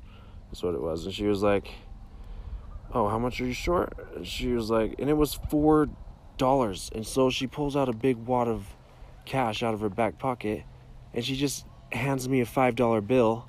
[0.50, 1.06] That's what it was.
[1.06, 1.70] And she was like,
[2.94, 3.98] Oh, how much are you short?
[4.16, 5.90] And she was like, and it was four
[6.38, 6.90] dollars.
[6.96, 8.77] And so she pulls out a big wad of
[9.28, 10.64] cash out of her back pocket,
[11.14, 13.48] and she just hands me a five dollar bill.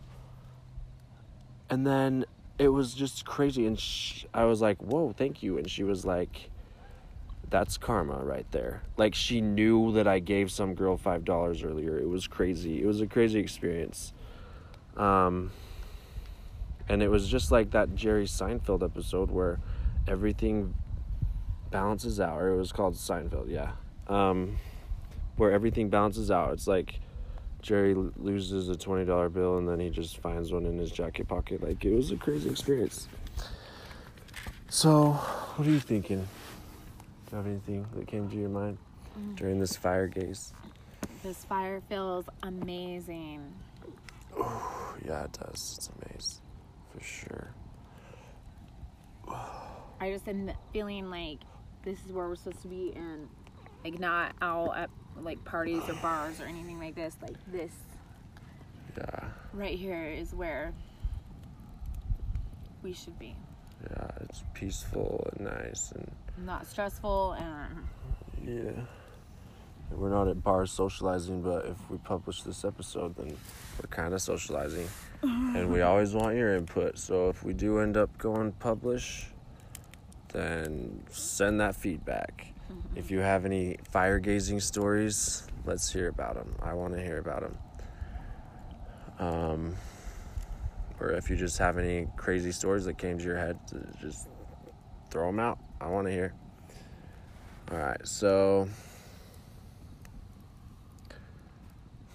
[1.70, 2.24] And then
[2.58, 6.04] it was just crazy, and sh I was like, "Whoa, thank you." And she was
[6.04, 6.50] like,
[7.50, 8.82] that's karma right there.
[8.96, 11.98] Like she knew that I gave some girl five dollars earlier.
[11.98, 12.82] It was crazy.
[12.82, 14.12] It was a crazy experience.
[14.96, 15.52] Um,
[16.88, 19.60] and it was just like that Jerry Seinfeld episode where
[20.06, 20.74] everything
[21.70, 22.40] balances out.
[22.40, 23.72] Or it was called Seinfeld, yeah.
[24.08, 24.56] Um,
[25.38, 26.52] where everything balances out.
[26.52, 27.00] It's like
[27.62, 31.28] Jerry loses a twenty dollar bill and then he just finds one in his jacket
[31.28, 31.62] pocket.
[31.62, 33.08] Like it was a crazy experience.
[34.68, 36.18] So, what are you thinking?
[36.18, 38.76] Do you have anything that came to your mind
[39.18, 39.36] mm.
[39.36, 40.52] during this fire gaze?
[41.22, 43.52] This fire feels amazing.
[45.04, 45.74] Yeah, it does.
[45.76, 46.40] It's amazing.
[46.92, 47.50] For sure.
[50.00, 51.38] I just am feeling like
[51.84, 53.28] this is where we're supposed to be and
[53.84, 54.90] like not out at
[55.22, 57.16] like parties or bars or anything like this.
[57.22, 57.72] Like this
[58.96, 59.24] Yeah.
[59.52, 60.72] right here is where
[62.82, 63.34] we should be.
[63.90, 66.10] Yeah, it's peaceful and nice and
[66.44, 67.86] Not stressful and
[68.44, 68.82] yeah.
[69.90, 73.28] We're not at bars socializing, but if we publish this episode, then
[73.80, 74.86] we're kind of socializing.
[75.22, 76.98] and we always want your input.
[76.98, 79.28] So if we do end up going publish,
[80.32, 82.48] then send that feedback.
[82.98, 86.52] If you have any fire gazing stories, let's hear about them.
[86.60, 87.58] I want to hear about them.
[89.20, 89.76] Um,
[90.98, 93.56] or if you just have any crazy stories that came to your head,
[94.00, 94.26] just
[95.12, 95.60] throw them out.
[95.80, 96.34] I want to hear.
[97.70, 98.68] All right, so.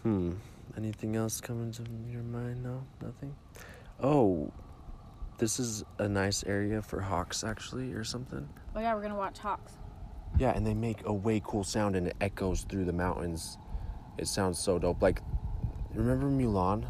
[0.01, 0.33] Hmm.
[0.75, 2.61] Anything else coming to your mind?
[2.61, 3.33] No, nothing.
[4.01, 4.51] Oh,
[5.37, 8.49] this is a nice area for hawks, actually, or something.
[8.75, 9.77] oh yeah, we're gonna watch Hawks.
[10.37, 13.57] Yeah, and they make a way cool sound, and it echoes through the mountains.
[14.17, 15.01] It sounds so dope.
[15.01, 15.21] Like,
[15.93, 16.85] remember Mulan?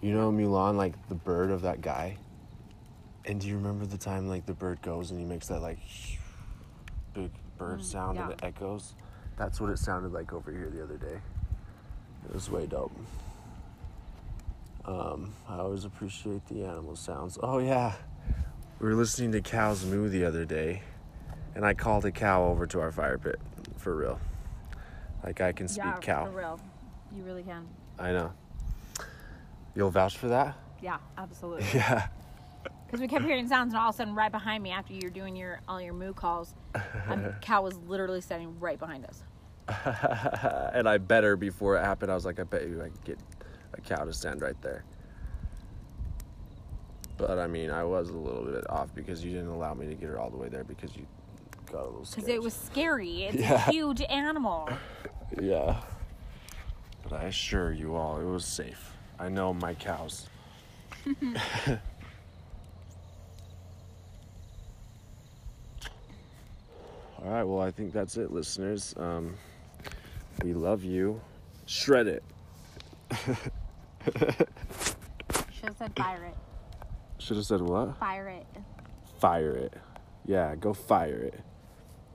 [0.00, 2.16] You know Mulan, like the bird of that guy.
[3.24, 5.78] And do you remember the time like the bird goes and he makes that like
[7.14, 8.94] big bird Mm, sound and it echoes?
[9.36, 11.20] That's what it sounded like over here the other day.
[12.24, 12.92] It was way dope.
[14.84, 17.38] Um, I always appreciate the animal sounds.
[17.40, 17.94] Oh yeah,
[18.80, 20.82] we were listening to cows moo the other day,
[21.54, 23.40] and I called a cow over to our fire pit
[23.76, 24.20] for real.
[25.24, 26.24] Like I can speak yeah, cow.
[26.26, 26.60] for real.
[27.14, 27.66] You really can.
[27.98, 28.32] I know.
[29.74, 30.56] You'll vouch for that?
[30.82, 31.66] Yeah, absolutely.
[31.74, 32.08] Yeah.
[32.86, 35.10] Because we kept hearing sounds, and all of a sudden, right behind me, after you're
[35.10, 39.22] doing your all your moo calls, a cow was literally standing right behind us.
[40.74, 42.12] and I bet her before it happened.
[42.12, 43.18] I was like, I bet you I could get
[43.72, 44.84] a cow to stand right there.
[47.16, 49.94] But I mean, I was a little bit off because you didn't allow me to
[49.94, 51.06] get her all the way there because you
[51.72, 52.26] got a little scared.
[52.26, 53.24] Because it was scary.
[53.24, 53.54] It's Yeah.
[53.54, 54.68] a huge animal.
[55.40, 55.80] Yeah.
[57.02, 58.92] But I assure you all, it was safe.
[59.18, 60.28] I know my cows.
[67.22, 68.94] all right, well, I think that's it, listeners.
[68.96, 69.34] Um,
[70.42, 71.20] we love you.
[71.66, 72.24] Shred it.
[75.52, 76.34] Should have said fire it.
[77.18, 77.96] Should have said what?
[77.98, 78.46] Fire it.
[79.20, 79.74] Fire it.
[80.24, 81.40] Yeah, go fire it.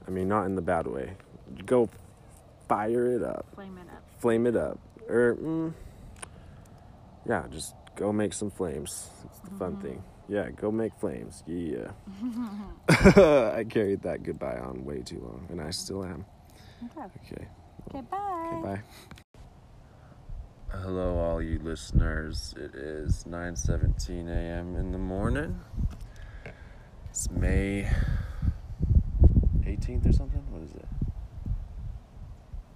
[0.08, 1.13] I mean, not in the bad way.
[1.65, 1.89] Go
[2.67, 3.46] fire it up.
[3.56, 4.04] Flame it up.
[4.20, 4.80] flame it up.
[5.10, 5.74] Or, mm,
[7.28, 9.10] yeah, just go make some flames.
[9.26, 10.04] It's the fun thing.
[10.30, 11.43] Yeah, go make flames.
[11.46, 11.91] Yeah.
[12.89, 16.26] I carried that goodbye on way too long, and I still am.
[16.86, 17.08] Okay.
[17.32, 17.48] Okay.
[17.89, 18.50] Okay, bye.
[18.52, 18.82] Okay, bye.
[20.70, 22.54] Hello, all you listeners.
[22.58, 24.76] It is 9:17 a.m.
[24.76, 25.60] in the morning.
[27.10, 27.89] It's May
[29.80, 30.42] 18th or something.
[30.52, 30.86] What is it?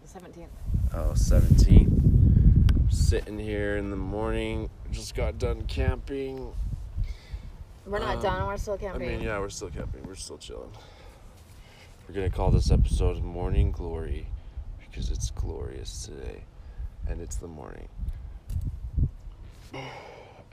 [0.04, 0.48] The 17th.
[0.94, 2.88] Oh, 17.
[2.90, 4.70] Sitting here in the morning.
[4.92, 6.52] Just got done camping.
[7.86, 8.48] We're not Um, done.
[8.48, 9.08] We're still camping.
[9.08, 10.04] I mean, yeah, we're still camping.
[10.04, 10.72] We're still chilling.
[12.08, 14.28] We're going to call this episode Morning Glory
[14.80, 16.44] because it's glorious today.
[17.08, 17.88] And it's the morning.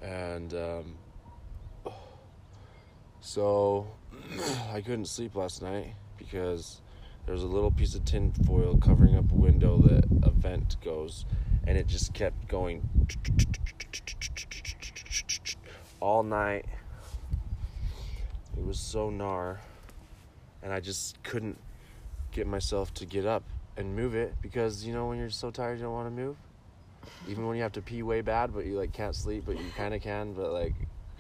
[0.00, 0.94] And, um,
[3.20, 3.88] so
[4.72, 5.94] I couldn't sleep last night
[6.30, 6.80] because
[7.24, 10.76] there was a little piece of tin foil covering up a window that a vent
[10.82, 11.24] goes,
[11.66, 12.88] and it just kept going
[16.00, 16.66] all night.
[18.56, 19.58] It was so gnar,
[20.62, 21.58] and I just couldn't
[22.32, 23.44] get myself to get up
[23.76, 26.36] and move it because you know when you're so tired you don't want to move.
[27.28, 29.64] Even when you have to pee way bad, but you like can't sleep, but you
[29.76, 30.74] kind of can, but like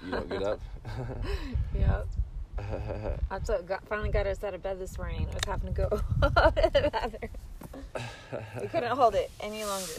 [0.04, 0.60] you don't get up.
[1.78, 2.02] yeah.
[3.30, 5.26] That's what got, finally got us out of bed this morning.
[5.30, 5.88] I was having to go
[6.22, 7.30] to the bathroom.
[8.60, 9.92] We couldn't hold it any longer.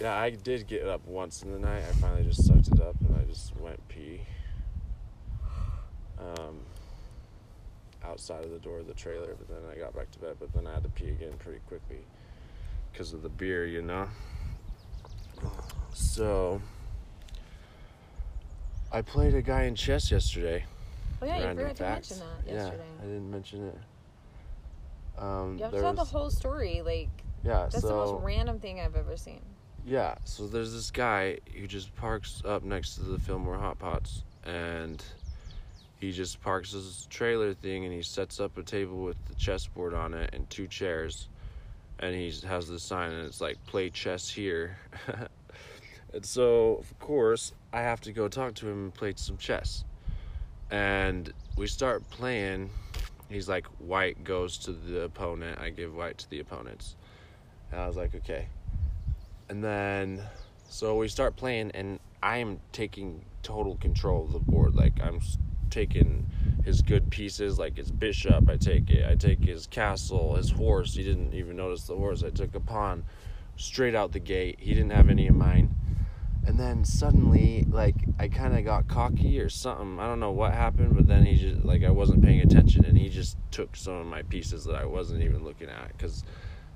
[0.00, 1.82] Yeah, I did get up once in the night.
[1.88, 4.20] I finally just sucked it up and I just went pee.
[6.18, 6.60] Um,
[8.04, 10.36] outside of the door of the trailer, but then I got back to bed.
[10.38, 12.04] But then I had to pee again pretty quickly
[12.92, 14.08] because of the beer, you know.
[15.92, 16.60] So
[18.92, 20.64] I played a guy in chess yesterday.
[21.22, 22.84] Oh yeah, you forgot to mention that yesterday.
[22.98, 23.78] Yeah, I didn't mention it.
[25.18, 26.82] Um, you have to tell the whole story.
[26.82, 27.08] Like
[27.42, 29.40] Yeah, that's so the most random thing I've ever seen.
[29.86, 34.24] Yeah, so there's this guy who just parks up next to the Fillmore Hot Pots,
[34.44, 35.04] and
[36.00, 39.92] he just parks his trailer thing, and he sets up a table with the chessboard
[39.92, 41.28] on it and two chairs,
[41.98, 44.78] and he has this sign, and it's like "Play chess here,"
[46.14, 49.84] And so, of course, I have to go talk to him and play some chess.
[50.74, 52.68] And we start playing.
[53.28, 55.60] He's like, white goes to the opponent.
[55.60, 56.96] I give white to the opponents.
[57.70, 58.48] And I was like, okay.
[59.48, 60.20] And then,
[60.68, 64.74] so we start playing, and I am taking total control of the board.
[64.74, 65.20] Like, I'm
[65.70, 66.26] taking
[66.64, 69.08] his good pieces, like his bishop, I take it.
[69.08, 70.96] I take his castle, his horse.
[70.96, 72.24] He didn't even notice the horse.
[72.24, 73.04] I took a pawn
[73.56, 74.56] straight out the gate.
[74.58, 75.72] He didn't have any of mine.
[76.46, 79.98] And then suddenly, like, I kind of got cocky or something.
[79.98, 82.98] I don't know what happened, but then he just, like, I wasn't paying attention and
[82.98, 85.88] he just took some of my pieces that I wasn't even looking at.
[85.88, 86.22] Because,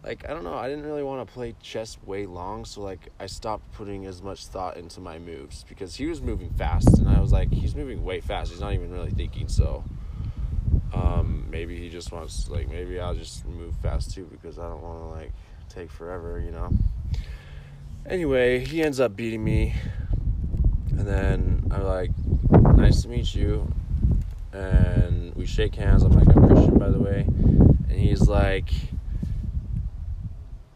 [0.02, 2.64] like, I don't know, I didn't really want to play chess way long.
[2.64, 6.50] So, like, I stopped putting as much thought into my moves because he was moving
[6.50, 6.98] fast.
[6.98, 8.50] And I was like, he's moving way fast.
[8.50, 9.48] He's not even really thinking.
[9.48, 9.84] So,
[10.94, 14.82] um, maybe he just wants, like, maybe I'll just move fast too because I don't
[14.82, 15.32] want to, like,
[15.68, 16.70] take forever, you know?
[18.08, 19.74] Anyway, he ends up beating me.
[20.90, 22.10] And then I'm like,
[22.74, 23.70] nice to meet you.
[24.52, 26.02] And we shake hands.
[26.02, 27.26] I'm like, I'm Christian, by the way.
[27.28, 28.70] And he's like,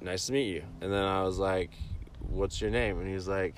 [0.02, 0.62] nice to meet you.
[0.82, 1.70] And then I was like,
[2.28, 3.00] what's your name?
[3.00, 3.54] And he's like,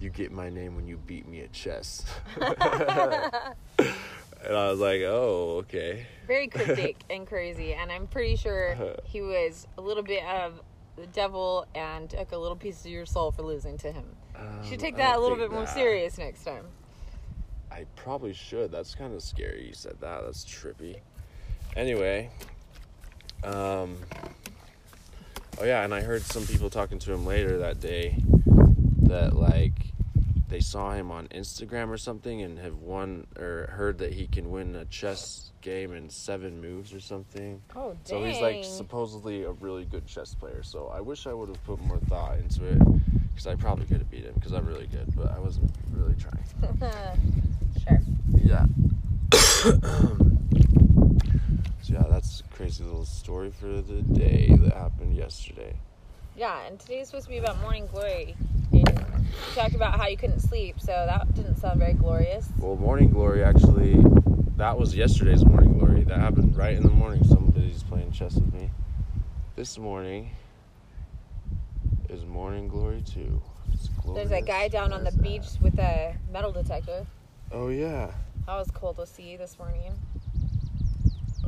[0.00, 2.06] you get my name when you beat me at chess.
[2.40, 6.06] and I was like, oh, okay.
[6.26, 10.60] Very cryptic and crazy, and I'm pretty sure he was a little bit of
[11.00, 14.04] the devil and took a little piece of your soul for losing to him.
[14.34, 16.64] You Um, should take that a little bit more serious next time.
[17.70, 18.70] I probably should.
[18.72, 19.66] That's kind of scary.
[19.66, 20.22] You said that.
[20.24, 21.00] That's trippy.
[21.76, 22.30] Anyway,
[23.44, 23.96] um,
[25.60, 28.16] oh yeah, and I heard some people talking to him later that day
[29.02, 29.87] that like
[30.48, 34.50] they saw him on Instagram or something and have won or heard that he can
[34.50, 37.60] win a chess game in seven moves or something.
[37.76, 37.98] Oh, dang.
[38.04, 40.62] So he's like supposedly a really good chess player.
[40.62, 42.78] So I wish I would have put more thought into it
[43.30, 46.14] because I probably could have beat him because I'm really good, but I wasn't really
[46.14, 46.44] trying.
[47.86, 48.00] sure.
[48.42, 48.64] Yeah.
[51.82, 55.76] so yeah, that's a crazy little story for the day that happened yesterday.
[56.36, 58.36] Yeah, and today's supposed to be about morning glory.
[58.72, 59.07] And
[59.54, 62.48] talked about how you couldn't sleep, so that didn't sound very glorious.
[62.58, 63.96] Well, morning glory actually,
[64.56, 66.04] that was yesterday's morning glory.
[66.04, 67.24] That happened right in the morning.
[67.24, 68.70] Somebody's playing chess with me.
[69.56, 70.30] This morning
[72.08, 73.42] is morning glory too.
[74.14, 75.22] There's a guy down on the that.
[75.22, 77.06] beach with a metal detector.
[77.52, 78.10] Oh yeah.
[78.46, 79.92] That was cool to see this morning.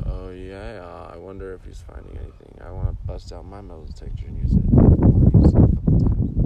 [0.05, 1.09] Oh yeah, yeah.
[1.13, 2.57] I wonder if he's finding anything.
[2.63, 4.63] I want to bust out my metal detector and use it.
[4.77, 6.43] I've used it a couple times.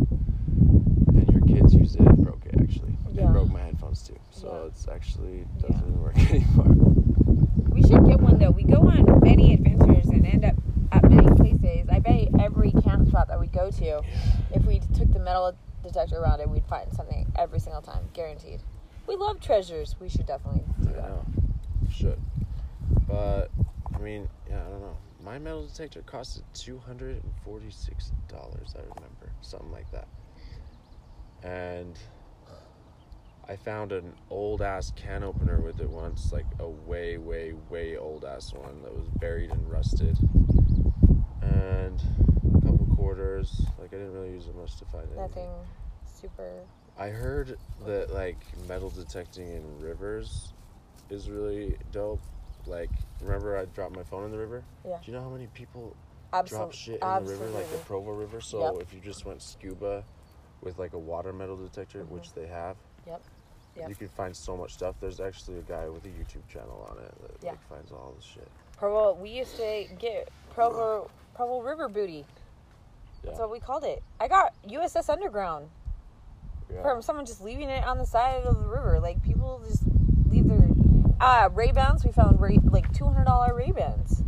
[1.10, 2.02] And your kids use it.
[2.02, 2.98] It broke it actually.
[3.14, 3.30] Yeah.
[3.30, 4.18] It broke my headphones too.
[4.32, 4.68] So Yeah.
[4.68, 5.68] it's actually Yeah.
[5.70, 6.96] doesn't even work anymore.
[7.70, 8.52] We should get one though.
[8.52, 10.56] We go on many adventures and end up
[10.92, 11.90] at many places.
[11.90, 14.02] I bet every camp spot that we go to,
[14.54, 18.62] if we took the metal detector around it, we'd find something every single time, guaranteed.
[19.08, 19.96] We love treasures.
[20.00, 21.10] We should definitely do I that.
[21.10, 21.26] know.
[21.92, 22.20] Should.
[23.08, 23.52] But
[23.94, 24.98] I mean, yeah, I don't know.
[25.24, 28.74] My metal detector costed two hundred and forty-six dollars.
[28.76, 30.08] I remember something like that.
[31.46, 31.96] And
[33.48, 37.98] I found an old ass can opener with it once, like a way, way, way
[37.98, 40.18] old ass one that was buried and rusted.
[41.44, 42.02] And
[42.56, 43.62] a couple quarters.
[43.78, 45.22] Like I didn't really use it much to find anything.
[45.22, 45.52] Nothing
[46.04, 46.52] super.
[46.98, 48.38] I heard that like
[48.68, 50.54] metal detecting in rivers
[51.12, 52.22] is really dope.
[52.66, 52.90] Like,
[53.22, 54.64] remember I dropped my phone in the river?
[54.84, 54.98] Yeah.
[55.04, 55.96] Do you know how many people
[56.34, 57.38] Absol- drop shit in absolutely.
[57.38, 58.42] the river, like the Provo River?
[58.42, 58.82] So Yep.
[58.82, 60.04] if you just went scuba
[60.66, 62.10] with like a water metal detector, Mhm.
[62.10, 63.22] which they have, Yep.
[63.78, 63.90] Yep.
[63.90, 64.96] you can find so much stuff.
[65.00, 67.52] There's actually a guy with a YouTube channel on it that Yeah.
[67.52, 68.50] like finds all this shit.
[68.76, 69.14] Provo.
[69.14, 72.26] We used to get Provo Provo River booty.
[73.24, 74.04] That's what we called it.
[74.20, 75.70] I got USS Underground
[76.70, 76.82] Yeah.
[76.82, 79.00] from someone just leaving it on the side of the river.
[79.00, 79.84] Like people just
[80.30, 80.68] leave their
[81.20, 82.04] uh, Ray Bans.
[82.04, 84.22] We found Ray, like two hundred dollar Ray Bans.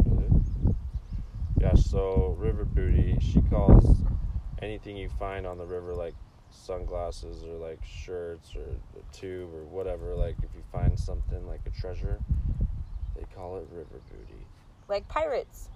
[1.59, 4.01] Yeah, so river booty, she calls
[4.61, 6.13] anything you find on the river like
[6.57, 11.61] sunglasses or like shirts or a tube or whatever, like if you find something like
[11.65, 12.19] a treasure,
[13.15, 14.45] they call it river booty.
[14.87, 15.69] like pirates.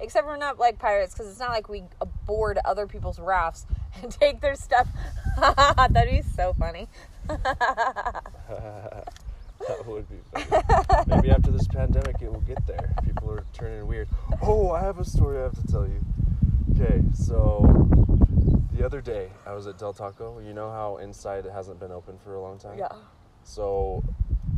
[0.00, 1.84] Except we're not like pirates because it's not like we
[2.26, 3.64] board other people's rafts
[4.02, 4.88] and take their stuff.
[5.90, 6.88] That'd be so funny.
[7.28, 9.04] that
[9.86, 10.62] would be funny.
[11.06, 12.92] Maybe after this pandemic it will get there.
[13.04, 14.08] People are turning weird.
[14.42, 16.04] Oh, I have a story I have to tell you.
[16.74, 17.62] Okay, so
[18.74, 20.40] the other day I was at Del Taco.
[20.40, 22.78] You know how inside it hasn't been open for a long time?
[22.78, 22.88] Yeah.
[23.44, 24.02] So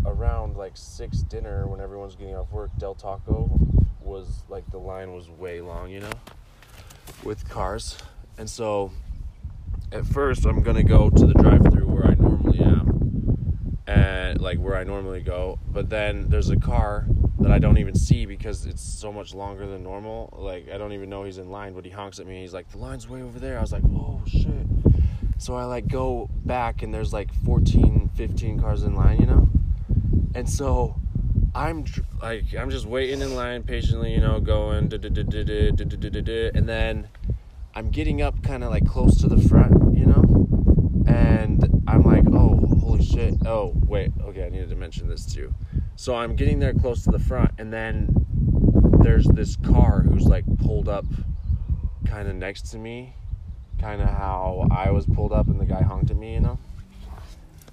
[0.06, 3.50] around like six dinner when everyone's getting off work, Del Taco
[4.00, 6.12] was like the line was way long, you know,
[7.24, 7.98] with cars.
[8.38, 8.90] And so
[9.92, 11.65] at first I'm gonna go to the drive-through
[13.86, 15.58] and like where I normally go.
[15.68, 17.06] But then there's a car
[17.40, 20.36] that I don't even see because it's so much longer than normal.
[20.36, 22.40] Like I don't even know he's in line, but he honks at me.
[22.40, 24.66] He's like, "The line's way over there." I was like, "Oh shit."
[25.38, 29.48] So I like go back and there's like 14, 15 cars in line, you know?
[30.34, 30.96] And so
[31.54, 31.84] I'm
[32.22, 37.08] like I'm just waiting in line patiently, you know, going and then
[37.74, 40.22] I'm getting up kind of like close to the front, you know?
[41.06, 42.24] And I'm like,
[43.16, 43.46] shit.
[43.46, 45.54] Oh, wait, okay, I needed to mention this too.
[45.96, 48.14] So I'm getting there close to the front, and then
[49.00, 51.06] there's this car who's like pulled up
[52.06, 53.14] kind of next to me,
[53.80, 56.58] kind of how I was pulled up and the guy honked at me, you know.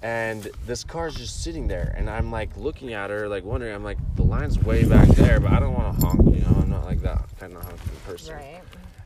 [0.02, 3.74] And this car's just sitting there, and I'm like looking at her, like wondering.
[3.74, 6.58] I'm like, the line's way back there, but I don't want to honk, you know.
[6.60, 8.34] I'm not like that kind of honking person.
[8.34, 8.60] Right.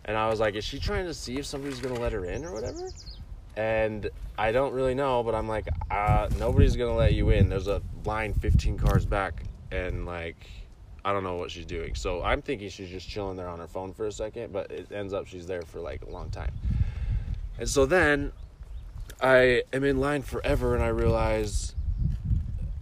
[0.06, 2.44] And I was like, is she trying to see if somebody's gonna let her in
[2.44, 2.90] or whatever?
[3.58, 7.48] And I don't really know, but I'm like, uh, nobody's gonna let you in.
[7.48, 9.42] There's a line 15 cars back,
[9.72, 10.48] and like,
[11.04, 11.96] I don't know what she's doing.
[11.96, 14.92] So I'm thinking she's just chilling there on her phone for a second, but it
[14.92, 16.52] ends up she's there for like a long time.
[17.58, 18.30] And so then
[19.20, 21.74] I am in line forever, and I realize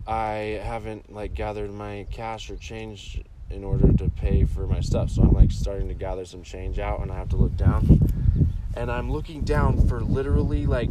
[0.07, 5.09] I haven't like gathered my cash or change in order to pay for my stuff.
[5.09, 8.01] So I'm like starting to gather some change out and I have to look down.
[8.77, 10.91] And I'm looking down for literally like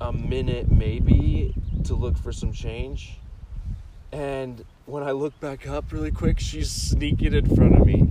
[0.00, 1.54] a minute maybe
[1.84, 3.18] to look for some change.
[4.12, 8.10] And when I look back up really quick, she's sneaking in front of me.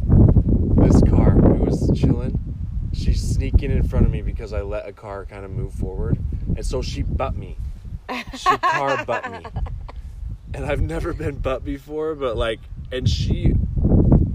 [0.82, 2.56] This car who was chilling,
[2.92, 6.18] she's sneaking in front of me because I let a car kind of move forward.
[6.56, 7.58] And so she butt me.
[8.36, 9.46] She car butt me.
[10.54, 13.54] And I've never been butt before, but like, and she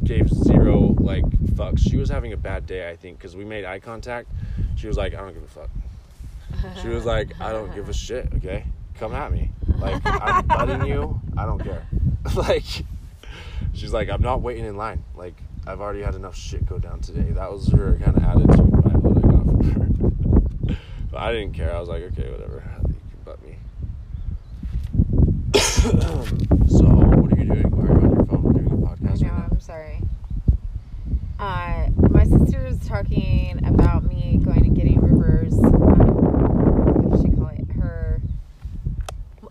[0.05, 1.25] gave zero like
[1.55, 1.81] fucks.
[1.81, 4.29] She was having a bad day, I think, because we made eye contact.
[4.77, 5.71] She was like, I don't give a fuck.
[6.81, 8.65] She was like, I don't give a shit, okay?
[8.99, 9.51] Come at me.
[9.79, 11.21] Like, I'm butting you.
[11.37, 11.87] I don't care.
[12.37, 12.65] like,
[13.73, 15.03] she's like, I'm not waiting in line.
[15.15, 15.35] Like,
[15.67, 17.31] I've already had enough shit go down today.
[17.33, 20.77] That was her kind of attitude vibe that I got from her.
[21.11, 21.75] but I didn't care.
[21.75, 22.63] I was like, okay, whatever.
[22.87, 23.57] You can butt me.
[25.83, 27.71] Um, so, what are you doing?
[27.71, 28.43] Why are you on your phone?
[28.45, 28.77] We're doing a
[29.13, 29.49] I podcast know, right now.
[29.51, 30.01] I'm sorry.
[31.39, 37.31] Uh, my sister is talking about me going and getting River's, um, what does she
[37.37, 37.71] call it?
[37.77, 38.21] Her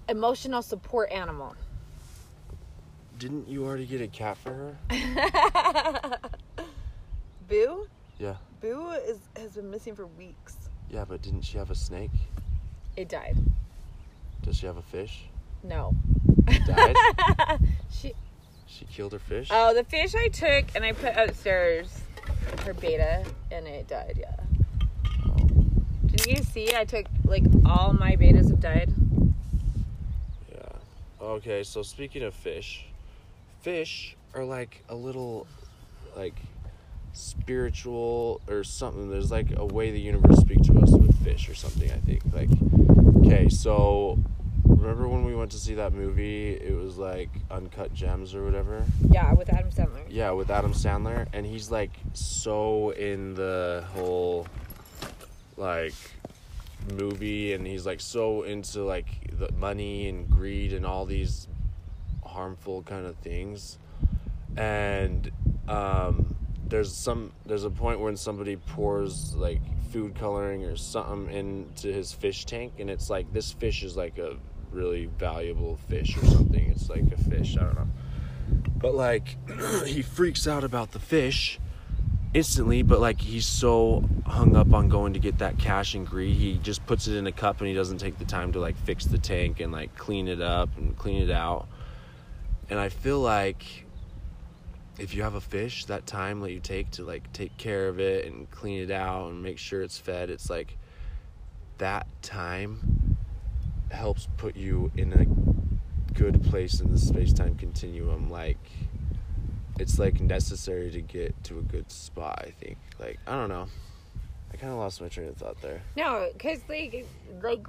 [0.09, 1.55] emotional support animal.
[3.19, 6.19] Didn't you already get a cat for her?
[7.47, 7.87] Boo?
[8.17, 8.35] Yeah.
[8.61, 10.55] Boo is has been missing for weeks.
[10.89, 12.11] Yeah, but didn't she have a snake?
[12.97, 13.37] It died.
[14.41, 15.25] Does she have a fish?
[15.63, 15.93] No.
[16.47, 17.59] It died?
[17.91, 18.13] She.
[18.71, 19.49] She killed her fish?
[19.51, 22.01] Oh, the fish I took and I put upstairs,
[22.65, 24.17] her betta, and it died.
[24.17, 24.35] Yeah.
[25.25, 25.47] Oh.
[26.05, 26.73] Didn't you see?
[26.73, 28.93] I took like all my bettas have died.
[30.49, 30.61] Yeah.
[31.21, 32.85] Okay, so speaking of fish,
[33.61, 35.47] fish are like a little
[36.15, 36.39] like
[37.11, 39.09] spiritual or something.
[39.09, 42.21] There's like a way the universe speaks to us with fish or something, I think.
[42.33, 42.49] Like
[43.25, 44.17] okay, so
[44.75, 46.53] remember when we went to see that movie?
[46.53, 48.85] It was like Uncut Gems or whatever.
[49.09, 50.03] Yeah, with Adam Sandler.
[50.09, 54.47] Yeah, with Adam Sandler, and he's like so in the whole
[55.57, 55.93] like
[56.93, 59.07] movie, and he's like so into like
[59.37, 61.47] the money and greed and all these
[62.25, 63.77] harmful kind of things.
[64.57, 65.31] And
[65.67, 66.35] um,
[66.67, 69.61] there's some there's a point when somebody pours like
[69.91, 74.17] food coloring or something into his fish tank, and it's like this fish is like
[74.17, 74.37] a
[74.71, 76.69] really valuable fish or something.
[76.69, 77.87] It's like a fish, I don't know.
[78.77, 79.37] But like
[79.85, 81.59] he freaks out about the fish
[82.33, 86.35] instantly, but like he's so hung up on going to get that cash and greed,
[86.35, 88.77] he just puts it in a cup and he doesn't take the time to like
[88.77, 91.67] fix the tank and like clean it up and clean it out.
[92.69, 93.85] And I feel like
[94.97, 97.99] if you have a fish, that time that you take to like take care of
[97.99, 100.77] it and clean it out and make sure it's fed, it's like
[101.79, 103.10] that time
[103.91, 105.25] helps put you in a
[106.13, 108.57] good place in the space-time continuum like
[109.79, 113.65] it's like necessary to get to a good spot i think like i don't know
[114.53, 117.05] i kind of lost my train of thought there No, because like,
[117.41, 117.65] like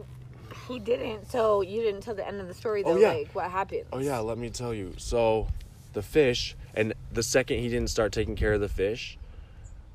[0.68, 1.30] he didn't.
[1.30, 2.90] So you didn't tell the end of the story though.
[2.90, 3.12] Oh, yeah.
[3.12, 3.84] Like what happened?
[3.92, 5.48] oh yeah let me tell you so
[5.94, 9.16] the fish and the second he didn't start taking care of the fish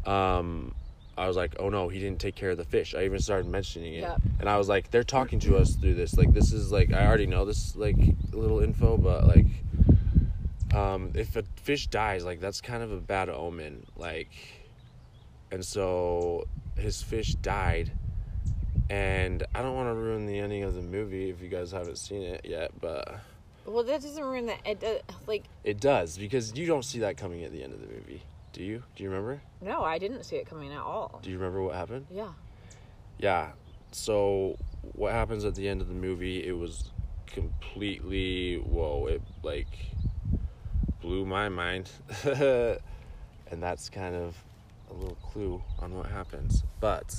[0.06, 0.74] um
[1.18, 3.48] i was like oh no he didn't take care of the fish i even started
[3.48, 4.22] mentioning it Yep.
[4.40, 7.06] and i was like they're talking to us through this like this is like i
[7.06, 7.98] already know this like
[8.32, 9.48] little info but like
[10.74, 14.30] um if a fish dies like that's kind of a bad omen like
[15.52, 16.46] and so
[16.76, 17.92] his fish died
[18.90, 21.98] And I don't want to ruin the ending of the movie if you guys haven't
[21.98, 23.20] seen it yet, but
[23.66, 24.60] Well, that doesn't ruin that.
[24.66, 27.82] It does, like, it does because you don't see that coming at the end of
[27.82, 28.22] the movie.
[28.58, 28.82] Do you?
[28.96, 29.40] Do you remember?
[29.62, 31.20] no, I didn't see it coming at all.
[31.22, 32.08] Do you remember what happened?
[32.10, 32.32] Yeah.
[33.20, 33.52] Yeah.
[33.92, 36.44] So what happens at the end of the movie?
[36.44, 36.90] It was
[37.28, 39.06] completely whoa!
[39.06, 39.68] It like
[41.02, 41.92] blew my mind,
[42.24, 42.80] and
[43.52, 44.36] that's kind of
[44.90, 46.64] a little clue on what happens.
[46.80, 47.16] But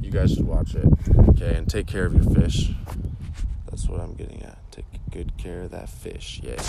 [0.00, 0.86] you guys should watch it,
[1.28, 1.56] okay?
[1.56, 2.70] And take care of your fish.
[3.68, 4.56] That's what I'm getting at.
[4.72, 6.62] Take good care of that fish, yeah.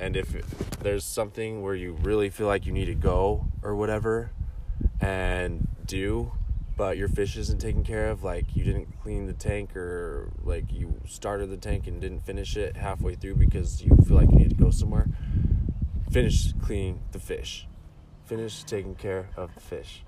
[0.00, 0.32] And if
[0.80, 4.30] there's something where you really feel like you need to go or whatever,
[5.00, 6.32] and do,
[6.76, 10.72] but your fish isn't taken care of, like you didn't clean the tank or like
[10.72, 14.38] you started the tank and didn't finish it halfway through because you feel like you
[14.38, 15.08] need to go somewhere,
[16.10, 17.66] finish cleaning the fish.
[18.26, 20.04] Finish taking care of the fish.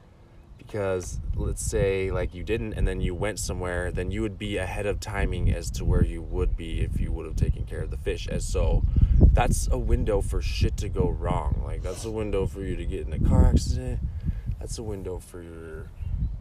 [0.59, 4.59] Because let's say like you didn't and then you went somewhere, then you would be
[4.59, 7.81] ahead of timing as to where you would be if you would have taken care
[7.81, 8.29] of the fish.
[8.29, 8.85] As so
[9.33, 11.63] that's a window for shit to go wrong.
[11.65, 14.01] Like that's a window for you to get in a car accident.
[14.59, 15.87] That's a window for your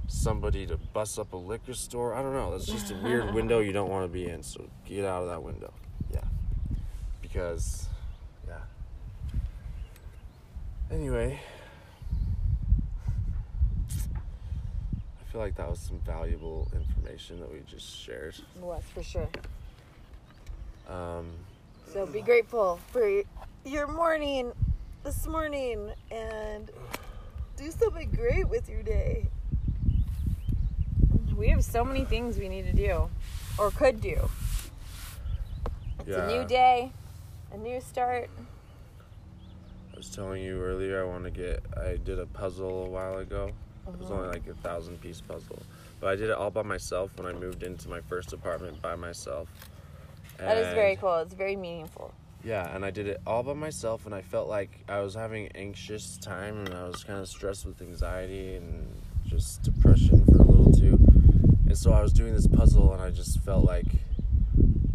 [0.08, 2.16] somebody to bust up a liquor store.
[2.16, 2.52] I don't know.
[2.52, 4.44] That's just a weird window you don't want to be in.
[4.44, 5.74] So get out of that window.
[6.12, 6.24] Yeah.
[7.22, 7.88] Because
[8.48, 8.62] yeah.
[10.92, 11.40] Anyway,
[13.92, 18.36] I feel like that was some valuable information that we just shared.
[18.60, 19.30] Was for sure.
[20.90, 21.28] Um,
[21.92, 23.24] So be grateful for
[23.66, 24.52] your morning
[25.04, 26.70] this morning and
[27.58, 29.28] do something great with your day.
[31.36, 33.10] We have so many things we need to do,
[33.58, 34.30] or could do.
[36.06, 36.92] It's a new day,
[37.52, 38.30] a new start.
[39.92, 43.18] I was telling you earlier I want to get I did a puzzle a while
[43.18, 43.50] ago.
[43.88, 44.34] It was only mm-hmm.
[44.34, 45.64] like a thousand piece puzzle.
[46.00, 48.96] But I did it all by myself when I moved into my first apartment by
[48.96, 49.48] myself.
[50.40, 51.18] That is very cool.
[51.18, 52.14] It's very meaningful.
[52.44, 55.50] Yeah, and I did it all by myself and I felt like I was having
[55.56, 58.88] anxious time and I was kind of stressed with anxiety and
[59.28, 60.98] just depression for a little too.
[61.68, 63.88] And so I was doing this puzzle and I just felt like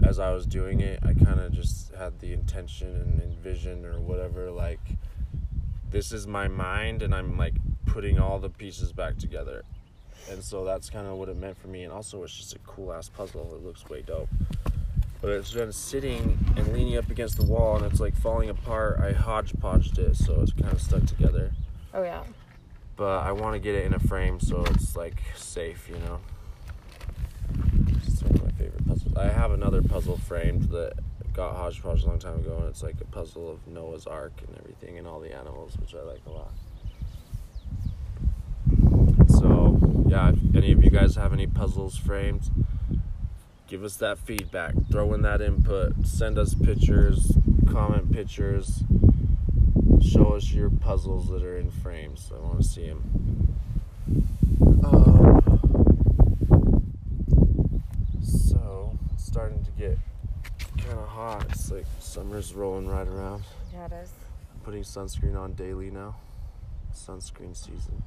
[0.03, 4.01] as I was doing it, I kind of just had the intention and envision or
[4.01, 4.80] whatever like
[5.90, 9.62] this is my mind and I'm like putting all the pieces back together.
[10.30, 12.59] And so that's kind of what it meant for me and also it's just a
[12.61, 13.55] cool ass puzzle.
[13.55, 14.30] It looks way dope
[15.25, 19.01] but it's been sitting and leaning up against the wall and it's like falling apart.
[19.01, 21.51] I hodgepodged it so it's kind of stuck together.
[21.95, 22.25] Oh yeah.
[22.95, 26.20] But I want to get it in a frame so it's like safe, you know.
[28.07, 29.16] It's one of my favorite puzzles.
[29.16, 30.93] I have another puzzle framed that
[31.33, 34.59] got hodgepodged a long time ago and it's like a puzzle of Noah's Ark and
[34.59, 36.53] everything and all the animals, which I like a lot.
[39.31, 42.51] So, yeah, if any of you guys have any puzzles framed,
[43.69, 44.75] give us that feedback.
[44.91, 46.07] Throw in that input.
[46.07, 47.33] Send us pictures
[47.73, 48.85] comment pictures.
[50.01, 53.03] Show us your puzzles that are in frames i want to see them
[54.85, 55.41] um,
[58.23, 59.99] so it's starting to get
[60.77, 61.47] kind of hot.
[61.51, 63.45] It's like summer's rolling right around.
[63.73, 64.12] Yeah, it is.
[64.53, 66.17] i'm putting sunscreen on daily now.
[66.95, 68.03] Sunscreen season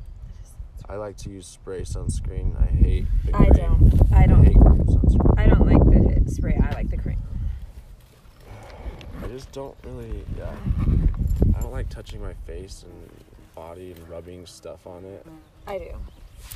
[0.89, 4.01] i like to use spray sunscreen i hate the I don't.
[4.13, 4.43] I I don't.
[4.43, 6.59] hate cream sunscreen I don't like the spray.
[6.61, 7.21] I like the cream.
[9.23, 10.51] I just don't really, yeah.
[11.55, 13.09] I don't like touching my face and
[13.55, 15.25] body and rubbing stuff on it.
[15.67, 15.91] I do.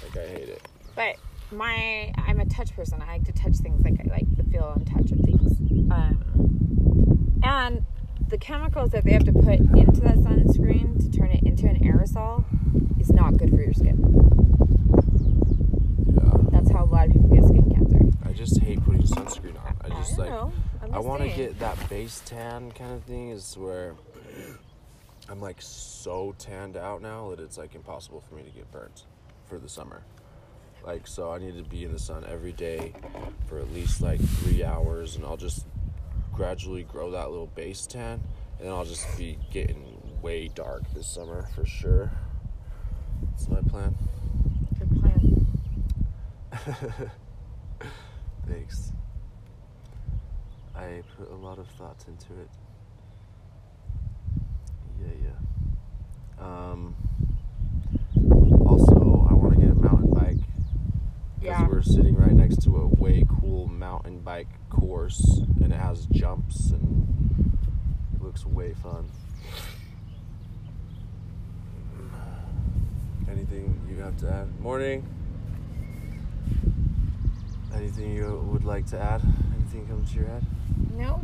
[0.03, 0.67] Like I hate it.
[0.95, 1.15] But
[1.51, 3.01] my I'm a touch person.
[3.01, 5.59] I like to touch things like I like the feel and touch of things.
[5.91, 7.85] Um, and
[8.31, 11.77] the chemicals that they have to put into that sunscreen to turn it into an
[11.83, 12.45] aerosol
[12.97, 13.97] is not good for your skin.
[16.15, 16.49] Yeah.
[16.49, 17.99] That's how a lot of people get skin cancer.
[18.23, 19.75] I just hate putting sunscreen on.
[19.81, 20.53] I just don't like know.
[20.81, 23.95] I'm I want to get that base tan kind of thing is where
[25.27, 29.03] I'm like so tanned out now that it's like impossible for me to get burnt
[29.45, 30.03] for the summer.
[30.85, 32.93] Like so I need to be in the sun every day
[33.47, 35.65] for at least like 3 hours and I'll just
[36.41, 38.13] gradually grow that little base tan
[38.57, 42.11] and then I'll just be getting way dark this summer for sure.
[43.21, 43.95] That's my plan.
[44.79, 45.45] Good plan.
[48.47, 48.91] Thanks.
[50.73, 52.49] I put a lot of thought into it.
[54.99, 55.29] Yeah,
[56.39, 56.43] yeah.
[56.43, 56.95] Um,
[58.65, 60.37] also, I want to get a mountain bike
[61.39, 61.67] because Yeah.
[61.67, 64.47] we're sitting right next to a way cool mountain bike
[64.81, 67.53] course, and it has jumps and
[68.15, 69.07] it looks way fun.
[73.29, 74.59] Anything you have to add?
[74.59, 75.05] Morning.
[77.75, 79.21] Anything you would like to add?
[79.55, 80.43] Anything come to your head?
[80.97, 81.21] No,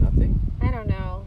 [0.00, 0.38] Nothing.
[0.60, 1.24] I don't know.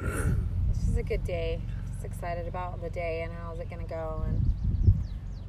[0.68, 1.60] This is a good day.
[1.92, 4.42] Just excited about the day and how's it gonna go and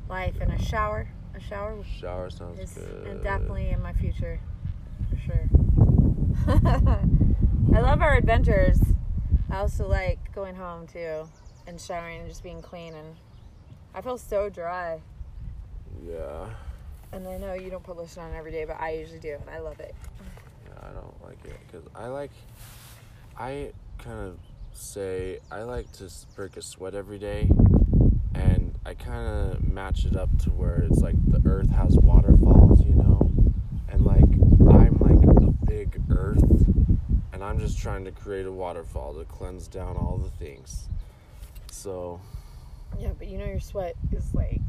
[0.10, 1.08] life and a shower.
[1.36, 3.08] A shower Shower sounds good.
[3.08, 4.40] and definitely in my future,
[5.10, 5.50] for sure.
[7.76, 8.80] I love our adventures.
[9.50, 11.28] I also like going home too
[11.68, 13.16] and showering and just being clean and
[13.94, 15.02] I feel so dry.
[16.08, 16.48] Yeah.
[17.12, 19.50] And I know you don't put lotion on every day, but I usually do, and
[19.50, 19.96] I love it.
[20.66, 22.32] Yeah, I don't like it because I like.
[23.38, 24.38] I kind of
[24.74, 27.50] say I like to break a sweat every day,
[28.36, 32.86] and I kind of match it up to where it's like the earth has waterfalls,
[32.86, 33.29] you know, and like I'm
[35.96, 36.44] like earth,
[37.34, 40.88] and I'm just trying to create a waterfall to cleanse down all the things.
[41.72, 42.20] So
[43.00, 44.62] Yeah, but you know your sweat is like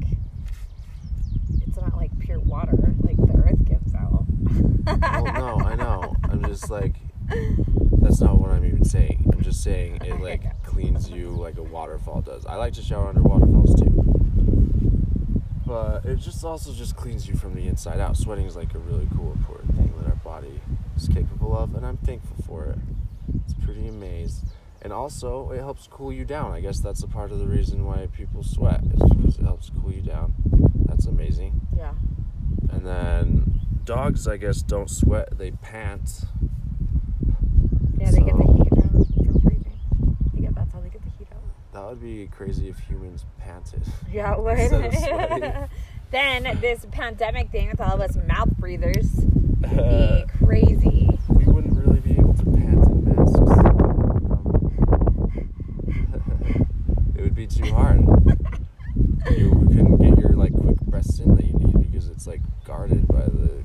[1.65, 4.25] it's not like pure water like the earth gives out.
[4.85, 6.15] Well, no, I know.
[6.23, 6.95] I'm just like,
[7.27, 9.29] that's not what I'm even saying.
[9.33, 12.45] I'm just saying it like cleans you like a waterfall does.
[12.45, 13.87] I like to shower under waterfalls too.
[15.65, 18.17] But it just also just cleans you from the inside out.
[18.17, 20.59] Sweating is like a really cool, important thing that our body
[21.01, 22.77] is capable of, and I'm thankful for it.
[23.45, 24.47] It's pretty amazing.
[24.83, 26.51] And also, it helps cool you down.
[26.51, 29.69] I guess that's a part of the reason why people sweat, is because it helps
[29.69, 30.33] cool you down.
[30.85, 31.61] That's amazing.
[31.75, 31.93] Yeah.
[32.71, 36.23] And then dogs, I guess, don't sweat; they pant.
[37.97, 39.77] Yeah, they get the So- heat from breathing.
[40.33, 41.73] They get, that's how they get the heat out.
[41.73, 43.83] That would be crazy if humans panted.
[44.11, 44.57] Yeah, it would.
[44.57, 45.53] Instead of sweating.
[46.11, 49.25] then this pandemic thing with all of us mouth breathers
[49.61, 51.09] be crazy.
[51.29, 53.39] we wouldn't really be able to pant in masks.
[57.15, 57.99] it would be too hard.
[59.29, 63.07] You couldn't get your like quick breaths in that you need because it's like guarded
[63.07, 63.63] by the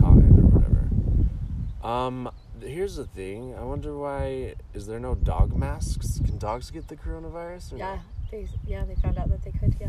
[0.00, 0.88] cotton or whatever.
[1.86, 3.54] Um, here's the thing.
[3.58, 6.20] I wonder why is there no dog masks?
[6.24, 7.72] Can dogs get the coronavirus?
[7.74, 8.00] Or Yeah, no?
[8.30, 9.76] they yeah they found out that they could.
[9.80, 9.88] Yeah.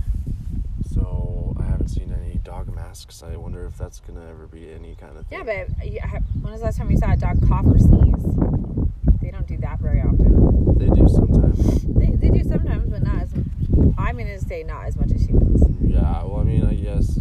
[0.94, 3.24] So I haven't seen any dog masks.
[3.24, 5.40] I wonder if that's gonna ever be any kind of thing.
[5.40, 5.86] Yeah, but
[6.42, 8.24] when was the last time we saw a dog cough or sneeze?
[9.22, 10.76] They don't do that very often.
[10.78, 11.82] they do sometimes.
[11.84, 13.34] They, they do sometimes, but not as.
[13.98, 15.64] I'm gonna say not as much as humans.
[15.82, 16.24] Yeah.
[16.24, 17.20] Well, I mean, I guess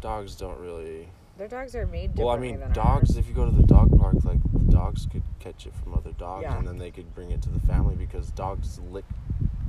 [0.00, 1.08] dogs don't really.
[1.38, 2.78] Their dogs are made Well, I mean, dogs.
[3.10, 3.16] ours.
[3.16, 6.12] If you go to the dog park, like the dogs could catch it from other
[6.12, 6.58] dogs, Yeah.
[6.58, 9.04] and then they could bring it to the family because dogs lick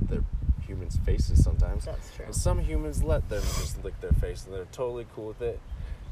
[0.02, 0.22] their
[0.66, 1.84] humans' faces sometimes.
[1.84, 2.26] That's true.
[2.26, 5.60] And some humans let them just lick their face, and they're totally cool with it.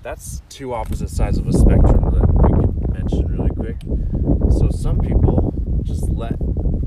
[0.02, 3.76] That's two opposite sides of a spectrum that we could mention really quick.
[4.59, 5.52] So some people
[5.82, 6.34] just let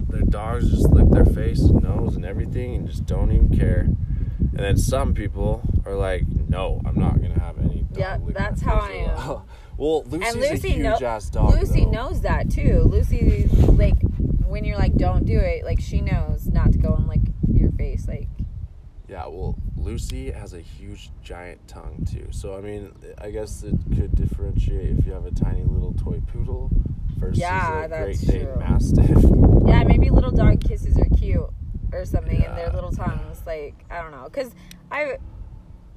[0.10, 3.82] their dogs just lick their face and nose and everything, and just don't even care.
[3.82, 8.76] And then some people are like, "No, I'm not gonna have any." Yeah, that's how
[8.76, 9.42] I am.
[9.78, 11.54] well, Lucy's and Lucy a huge know- ass dog.
[11.56, 11.92] Lucy though.
[11.92, 12.82] knows that too.
[12.86, 13.96] Lucy like
[14.48, 17.22] when you're like don't do it, like she knows not to go and lick
[17.52, 18.08] your face.
[18.08, 18.28] Like
[19.08, 22.28] Yeah, well, Lucy has a huge giant tongue too.
[22.32, 26.22] So I mean, I guess it could differentiate if you have a tiny little toy
[26.34, 26.70] poodle
[27.18, 28.56] versus Yeah, a that's Great Dane true.
[28.60, 29.10] Mastiff.
[29.68, 31.50] yeah, maybe little dog kisses are cute
[31.92, 33.42] or something, and their little tongues.
[33.46, 34.52] Like I don't know, cause
[34.92, 35.18] I,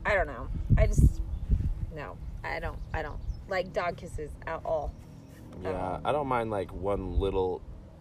[0.05, 0.49] I don't know.
[0.77, 1.21] I just
[1.95, 2.79] no, I don't.
[2.95, 4.95] I don't like dog kisses at all.
[5.63, 7.61] Yeah, um, I don't mind like one little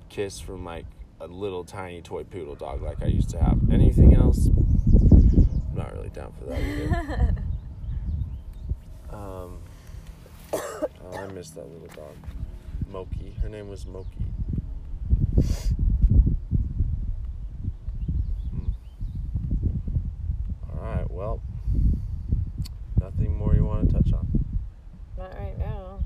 [0.09, 0.85] kiss from like
[1.21, 3.59] a little tiny toy poodle dog like I used to have.
[3.71, 4.47] Anything else?
[4.47, 7.35] I'm not really down for that either.
[9.15, 9.59] um,
[10.53, 10.83] oh,
[11.13, 12.15] I miss that little dog,
[12.91, 13.35] Moki.
[13.41, 14.07] Her name was Moki.
[18.51, 18.71] Hmm.
[20.73, 21.09] All right.
[21.11, 21.41] Well,
[22.99, 24.27] nothing more you want to touch on.
[25.17, 25.99] Not right now.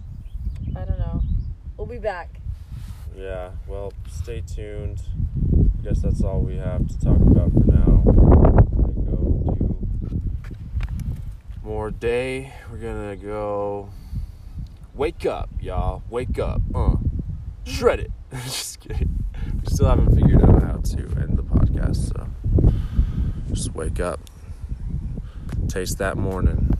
[0.75, 1.21] I don't know.
[1.77, 2.39] We'll be back.
[3.15, 5.01] Yeah, well, stay tuned.
[5.79, 8.03] I guess that's all we have to talk about for now.
[9.05, 10.21] Go do
[11.63, 12.53] more day.
[12.71, 13.89] We're gonna go
[14.95, 16.03] wake up, y'all.
[16.09, 16.61] Wake up.
[16.73, 16.95] Uh.
[17.65, 18.11] Shred it.
[18.43, 19.23] just kidding.
[19.61, 22.27] We still haven't figured out how to end the podcast, so
[23.49, 24.19] just wake up.
[25.67, 26.77] Taste that morning.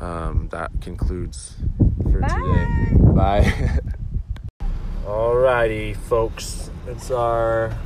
[0.00, 1.56] Um, that concludes
[2.14, 2.66] for today.
[3.14, 3.78] Bye.
[5.04, 6.70] Alrighty, folks.
[6.86, 7.76] It's our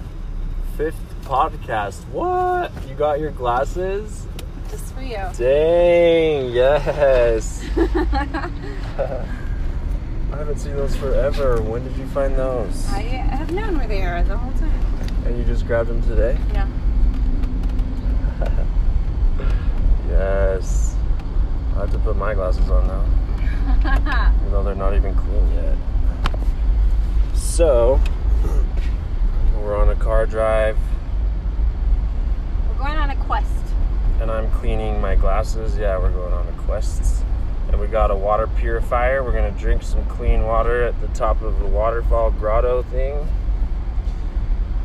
[0.77, 2.07] fifth podcast.
[2.09, 2.71] What?
[2.89, 4.27] You got your glasses?
[4.71, 5.17] Just for you.
[5.37, 7.65] Dang, yes.
[10.31, 11.63] I haven't seen those forever.
[11.63, 12.87] When did you find those?
[12.93, 15.25] I have known where they are the whole time.
[15.25, 16.39] And you just grabbed them today?
[16.53, 16.69] Yeah.
[20.09, 20.97] Yes.
[21.75, 23.05] I have to put my glasses on now,
[24.41, 25.77] even though they're not even clean yet.
[27.35, 28.01] So,
[29.61, 30.79] we're on a car drive,
[32.69, 33.53] We're going on a quest.
[34.21, 35.77] and I'm cleaning my glasses.
[35.77, 37.25] Yeah, we're going on a quest.
[37.69, 39.23] And we got a water purifier.
[39.23, 43.29] We're gonna drink some clean water at the top of the waterfall grotto thing.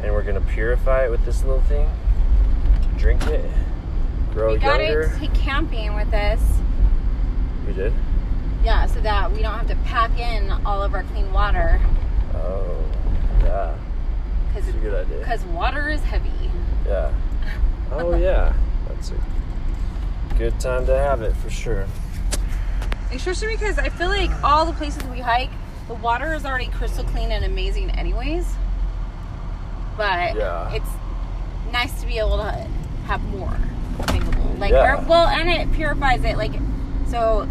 [0.02, 1.90] And we're gonna purify it with this little thing.
[2.98, 3.50] Drink it.
[4.34, 5.02] Grow we got younger.
[5.04, 6.42] it to camping with us.
[7.66, 7.94] We did?
[8.64, 11.82] Yeah, so that we don't have to pack in all of our clean water
[12.34, 12.78] Oh,
[13.42, 13.76] yeah.
[14.48, 15.20] because That's a good idea.
[15.20, 16.32] because water is heavy.
[16.86, 17.12] Yeah.
[17.92, 18.54] Oh, yeah.
[18.88, 21.86] That's a good time to have it for sure.
[23.12, 25.52] Especially because I feel like all the places we hike,
[25.88, 28.48] the water is already crystal clean and amazing, anyways.
[29.98, 30.72] But Yeah.
[30.74, 30.90] it's
[31.72, 32.68] nice to be able to
[33.08, 33.56] have more
[34.00, 34.56] available.
[34.58, 34.94] Like, Yeah.
[35.02, 36.38] or, well, and it purifies it.
[36.38, 36.54] Like,
[37.10, 37.48] so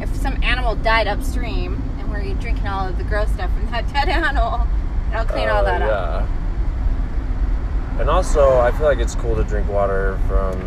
[0.00, 3.86] if some animal died upstream and we're drinking all of the gross stuff from that
[3.92, 4.66] dead animal,
[5.12, 5.88] it'll clean all Uh, that up.
[6.28, 8.00] yeah.
[8.00, 10.60] And also, I feel like it's cool to drink water from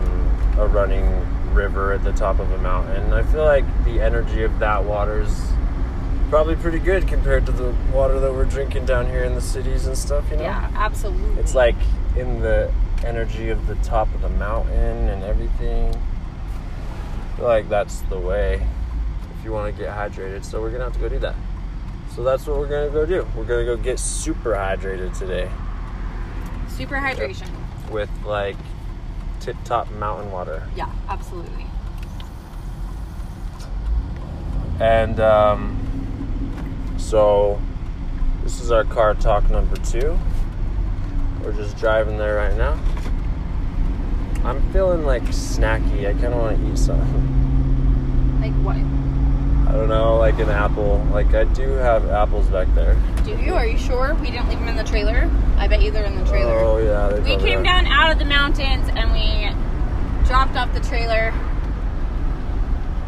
[0.57, 1.05] a running
[1.53, 3.13] river at the top of a mountain.
[3.13, 5.51] I feel like the energy of that water is
[6.29, 9.85] probably pretty good compared to the water that we're drinking down here in the cities
[9.87, 10.43] and stuff, you know?
[10.43, 11.39] Yeah, absolutely.
[11.41, 11.75] It's like
[12.15, 12.71] in the
[13.05, 15.93] energy of the top of the mountain and everything.
[15.93, 18.65] I feel like that's the way
[19.39, 20.43] if you want to get hydrated.
[20.43, 21.35] So we're gonna have to go do that.
[22.15, 23.25] So that's what we're gonna go do.
[23.35, 25.49] We're gonna go get super hydrated today
[26.79, 27.49] super hydration.
[27.91, 28.55] with like
[29.41, 30.65] tip top mountain water.
[30.77, 31.65] Yeah, absolutely.
[34.79, 37.61] And um, so
[38.43, 40.17] this is our car talk number two.
[41.43, 42.79] We're just driving there right now.
[44.45, 46.07] I'm feeling like snacky.
[46.07, 48.39] I kind of want to eat something.
[48.39, 48.77] Like what?
[49.69, 50.97] I don't know, like an apple.
[51.11, 52.97] Like I do have apples back there.
[53.23, 53.53] Do you?
[53.53, 55.29] Are you sure we didn't leave them in the trailer?
[55.57, 56.57] I bet you they're in the trailer.
[56.57, 57.63] Oh yeah, we came are.
[57.63, 61.31] down out of the mountains and we dropped off the trailer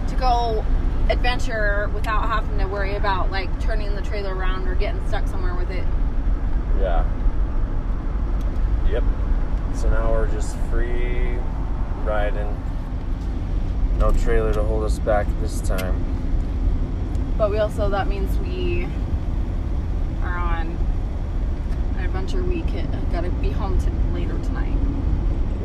[0.08, 0.64] to go
[1.10, 5.56] adventure without having to worry about like turning the trailer around or getting stuck somewhere
[5.56, 5.88] with it.
[6.80, 7.04] Yeah.
[8.88, 9.04] Yep.
[9.74, 11.38] So now we're just free
[12.04, 12.56] riding.
[13.98, 16.21] No trailer to hold us back this time.
[17.42, 18.88] But we also that means we
[20.22, 20.78] are on
[21.98, 22.68] an adventure week.
[23.12, 24.78] Gotta be home to later tonight.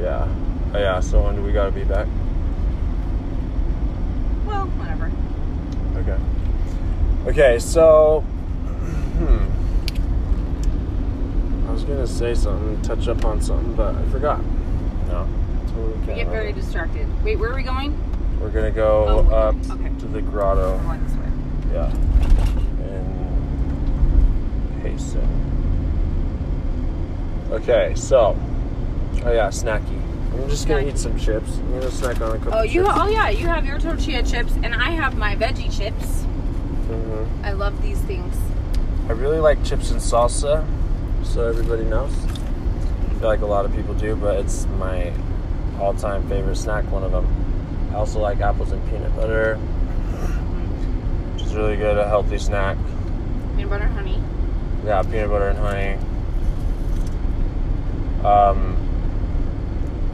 [0.01, 0.27] Yeah.
[0.72, 1.01] Oh, yeah.
[1.01, 2.07] So when do we gotta be back?
[4.47, 5.12] Well, whatever.
[5.97, 6.18] Okay.
[7.29, 7.59] Okay.
[7.59, 8.20] So.
[9.16, 9.49] Hmm.
[11.68, 14.43] I was gonna say something, touch up on something, but I forgot.
[15.09, 15.29] No.
[15.68, 17.07] Totally We get very distracted.
[17.22, 17.99] Wait, where are we going?
[18.41, 19.91] We're gonna go Oh, up Okay.
[19.99, 20.79] to the grotto.
[21.77, 21.93] Yeah.
[22.89, 25.29] And Payson.
[27.53, 28.35] Okay, so.
[29.27, 30.01] Oh yeah, snacky.
[30.33, 30.89] I'm just gonna Snacky.
[30.89, 31.59] eat some chips.
[31.59, 32.85] I'm gonna snack on a couple Oh, you?
[32.85, 32.95] chips.
[32.97, 33.29] Oh, yeah.
[33.29, 36.24] You have your tortilla chips, and I have my veggie chips.
[36.89, 37.27] Mhm.
[37.45, 38.35] I love these things.
[39.09, 40.64] I really like chips and salsa,
[41.24, 42.11] so everybody knows.
[43.11, 45.12] I feel like a lot of people do, but it's my
[45.79, 46.91] all-time favorite snack.
[46.91, 47.27] One of them.
[47.93, 49.59] I also like apples and peanut butter,
[51.57, 51.99] really good.
[51.99, 52.77] A healthy snack.
[53.57, 54.23] Peanut butter, honey.
[54.85, 55.99] Yeah, peanut butter and honey.
[58.25, 58.77] Um,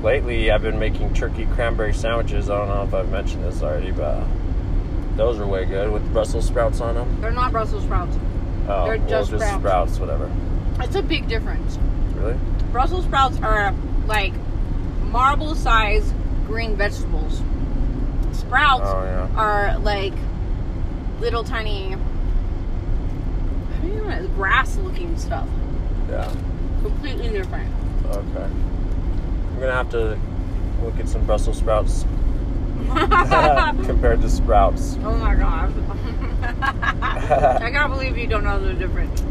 [0.03, 2.51] lately, I've been making turkey cranberry sandwiches.
[2.51, 4.25] I don't know if I've mentioned this already, but
[5.17, 7.21] those are way good with Brussels sprouts on them.
[7.21, 8.17] They're not Brussels sprouts.
[8.69, 9.55] Oh, They're well, just sprouts.
[9.61, 10.31] sprouts, whatever.
[10.81, 11.79] It's a big difference.
[12.15, 12.39] Really?
[12.71, 13.75] Brussels sprouts are
[14.07, 14.33] like
[15.11, 16.15] marble sized
[16.47, 17.43] green vegetables.
[18.33, 19.29] Sprouts Oh yeah.
[19.37, 20.13] are like
[21.23, 21.99] little tiny, how
[23.81, 25.49] do you know, grass looking stuff.
[26.11, 26.29] Yeah.
[26.83, 27.73] Completely different.
[28.07, 28.43] Okay.
[28.43, 30.19] I'm gonna have to
[30.83, 32.05] look at some Brussels sprouts
[33.87, 34.99] compared to sprouts.
[35.05, 35.71] Oh my gosh.
[36.43, 39.23] I can't believe you don't know the difference.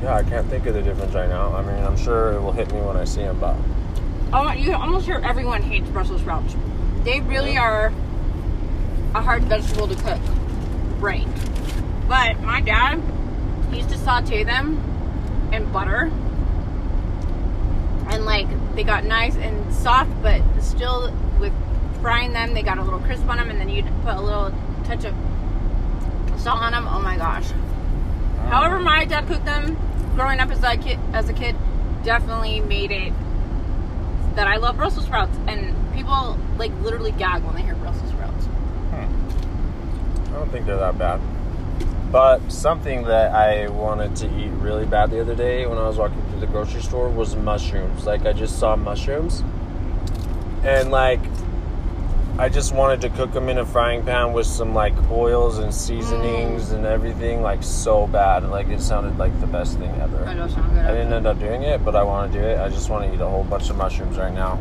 [0.00, 1.52] yeah, I can't think of the difference right now.
[1.56, 3.56] I mean, I'm sure it will hit me when I see them, but
[4.32, 6.54] Oh, you almost hear everyone hates Brussels sprouts.
[7.02, 7.92] They really are
[9.14, 10.20] a hard vegetable to cook.
[11.00, 11.28] Right.
[12.08, 13.00] But my dad
[13.72, 14.78] used to saute them
[15.52, 16.10] in butter.
[18.08, 21.52] And like they got nice and soft, but still with
[22.00, 24.52] frying them, they got a little crisp on them, and then you'd put a little
[24.84, 25.14] touch of
[26.38, 26.86] salt on them.
[26.88, 27.50] Oh my gosh.
[28.48, 29.76] However, my dad cooked them
[30.14, 31.56] growing up as a kid, as a kid,
[32.04, 33.12] definitely made it
[34.36, 38.46] that I love Brussels sprouts, and people like literally gag when they hear Brussels sprouts.
[40.44, 41.20] Don't think they're that bad.
[42.12, 45.96] But something that I wanted to eat really bad the other day when I was
[45.96, 48.06] walking through the grocery store was mushrooms.
[48.06, 49.42] Like I just saw mushrooms,
[50.62, 51.20] and like
[52.38, 55.74] I just wanted to cook them in a frying pan with some like oils and
[55.74, 56.74] seasonings mm.
[56.74, 58.44] and everything, like so bad.
[58.44, 60.18] Like it sounded like the best thing ever.
[60.18, 60.84] That does sound good.
[60.84, 62.58] I didn't end up doing it, but I want to do it.
[62.58, 64.60] I just want to eat a whole bunch of mushrooms right now.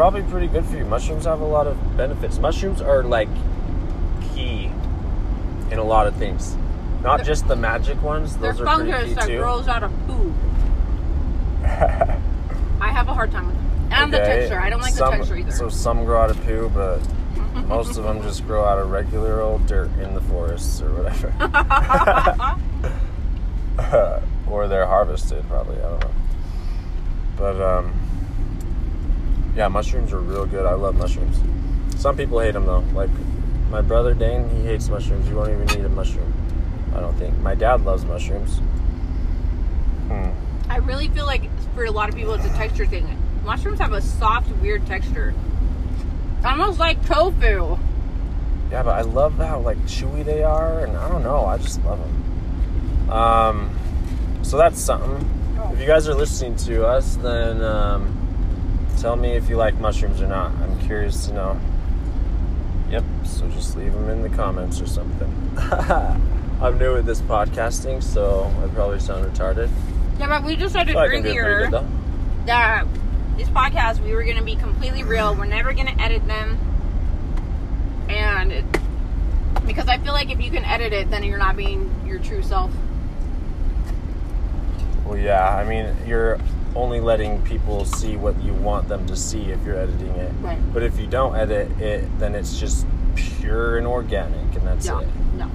[0.00, 0.86] Probably pretty good for you.
[0.86, 2.38] Mushrooms have a lot of benefits.
[2.38, 3.28] Mushrooms are like
[4.32, 4.72] key
[5.70, 6.56] in a lot of things.
[7.02, 9.36] Not They're- just the magic ones; They're those are pretty fungus key that too.
[9.36, 10.34] grows out of poo.
[11.64, 13.88] I have a hard time with them.
[13.90, 14.58] And the texture.
[14.58, 15.52] I don't like some, the texture either.
[15.52, 17.06] So some grow out of poo, but
[17.68, 21.28] most of them just grow out of regular old dirt in the forests or whatever.
[24.50, 25.76] or they're harvested, probably.
[25.76, 26.10] I don't know.
[27.36, 27.99] But um,
[29.56, 30.66] yeah, mushrooms are real good.
[30.66, 31.40] I love mushrooms.
[32.00, 32.84] Some people hate them though.
[32.94, 33.10] Like
[33.70, 35.28] my brother Dane, he hates mushrooms.
[35.28, 36.32] You won't even eat a mushroom.
[36.94, 37.36] I don't think.
[37.38, 38.58] My dad loves mushrooms.
[40.08, 40.30] Hmm.
[40.68, 41.42] I really feel like
[41.74, 43.16] for a lot of people it's a texture thing.
[43.44, 45.34] Mushrooms have a soft, weird texture.
[46.44, 47.78] Almost like tofu.
[48.70, 51.44] Yeah, but I love how like chewy they are, and I don't know.
[51.44, 53.10] I just love them.
[53.10, 53.78] Um,
[54.42, 55.28] so that's something.
[55.72, 58.19] If you guys are listening to us, then um,
[59.00, 60.52] tell me if you like mushrooms or not.
[60.52, 61.60] I'm curious to know.
[62.90, 63.04] Yep.
[63.24, 65.32] So just leave them in the comments or something.
[66.60, 69.70] I'm new at this podcasting, so I probably sound retarded.
[70.18, 71.86] Yeah, but we decided But I can do earlier good
[72.46, 72.86] that
[73.36, 75.34] this podcast we were gonna be completely real.
[75.34, 76.58] We're never gonna edit them,
[78.08, 78.64] and it,
[79.66, 82.42] because I feel like if you can edit it, then you're not being your true
[82.42, 82.70] self.
[85.06, 85.54] Well, yeah.
[85.54, 86.38] I mean, you're
[86.74, 90.32] only letting people see what you want them to see if you're editing it.
[90.40, 90.58] Right.
[90.72, 95.00] But if you don't edit it, then it's just pure and organic, and that's Yeah.
[95.00, 95.08] it.
[95.36, 95.46] No.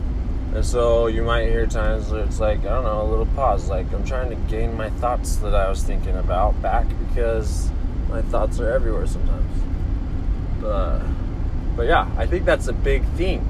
[0.53, 3.70] And so you might hear times where it's like, I don't know, a little pause.
[3.70, 7.70] Like, I'm trying to gain my thoughts that I was thinking about back because
[8.09, 9.51] my thoughts are everywhere sometimes.
[10.61, 10.99] But,
[11.76, 13.45] but yeah, I think that's a big thing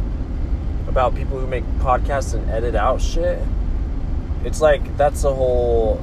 [0.87, 3.39] about people who make podcasts and edit out shit.
[4.43, 5.99] It's like that's a whole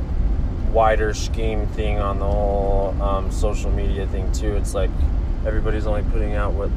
[0.73, 4.57] wider scheme thing on the whole um, social media thing too.
[4.57, 4.91] It's like
[5.47, 6.70] everybody's only putting out what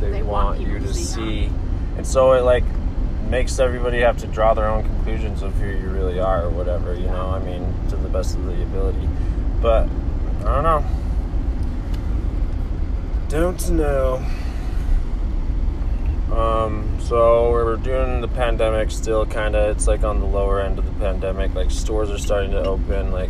[0.00, 1.50] they, They want want, you to see, see,
[1.96, 2.64] and so it like
[3.28, 6.94] makes everybody have to draw their own conclusions of who you really are or whatever.
[6.94, 9.08] You know, I mean, to the best of the ability.
[9.60, 9.88] But
[10.40, 10.84] I don't know.
[13.28, 14.24] Don't know.
[16.32, 20.78] Um, so we're doing the pandemic still kind of it's like on the lower end
[20.78, 23.28] of the pandemic like stores are starting to open like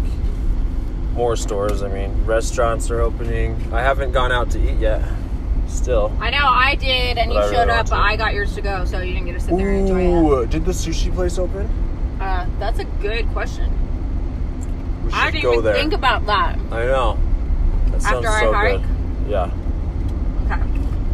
[1.15, 5.03] more stores i mean restaurants are opening i haven't gone out to eat yet
[5.67, 8.35] still I know I did, and But you I showed want up, but I got
[8.35, 10.43] yours to go, so you didn't get to sit there and enjoy it.
[10.43, 11.69] Ooh, did the sushi place open
[12.21, 13.69] Uh, that's a good question.
[15.05, 16.57] we should I didn't even there think about that.
[16.71, 17.19] i know
[17.91, 18.81] that sounds After I so hike?
[18.83, 19.51] good yeah.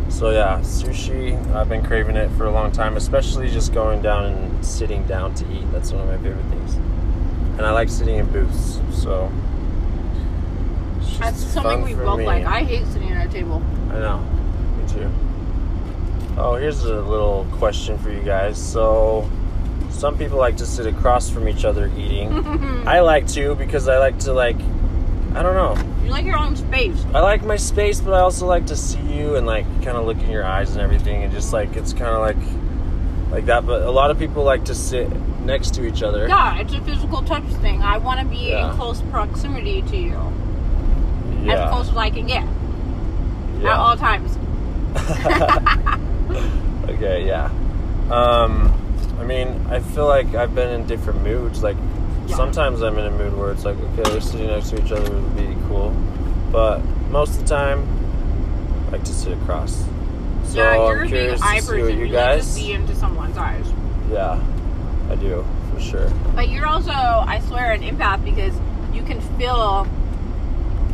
[0.09, 1.36] So yeah, sushi.
[1.54, 5.34] I've been craving it for a long time, especially just going down and sitting down
[5.34, 5.70] to eat.
[5.70, 6.74] That's one of my favorite things.
[7.56, 9.30] And I like sitting in booths, so
[11.18, 12.26] That's something we both me.
[12.26, 12.44] like.
[12.44, 13.62] I hate sitting at a table.
[13.90, 14.18] I know.
[14.80, 15.11] Me too.
[16.36, 18.56] Oh, here's a little question for you guys.
[18.61, 19.28] So,
[19.90, 22.32] some people like to sit across from each other eating.
[22.86, 24.56] I like to because I like to like
[25.34, 25.76] I don't know.
[26.09, 27.04] You like your own space.
[27.12, 30.06] I like my space, but I also like to see you and like kind of
[30.06, 33.66] look in your eyes and everything, and just like it's kind of like like that.
[33.66, 36.26] But a lot of people like to sit next to each other.
[36.26, 37.82] Yeah, it's a physical touch thing.
[37.82, 38.70] I want to be Yeah.
[38.70, 40.16] in close proximity to you,
[41.46, 42.44] as close as I can get
[43.61, 43.74] yeah.
[43.74, 44.38] at all times.
[46.88, 47.50] okay, yeah.
[48.11, 48.72] Um,
[49.20, 51.62] I mean, I feel like I've been in different moods.
[51.62, 51.97] Like Yeah.
[52.37, 55.11] Sometimes I'm in a mood where it's like, okay, we're sitting next to each other
[55.12, 55.91] would be cool,
[56.53, 57.87] but most of the time,
[58.89, 59.85] I like to sit across.
[60.45, 62.41] So yeah, you're I'm curious eye to see what you you guys.
[62.43, 63.66] just see into someone's eyes.
[64.11, 64.43] Yeah,
[65.11, 66.11] I do for sure.
[66.35, 68.55] But you're also, I swear, an empath because
[68.95, 69.85] you can feel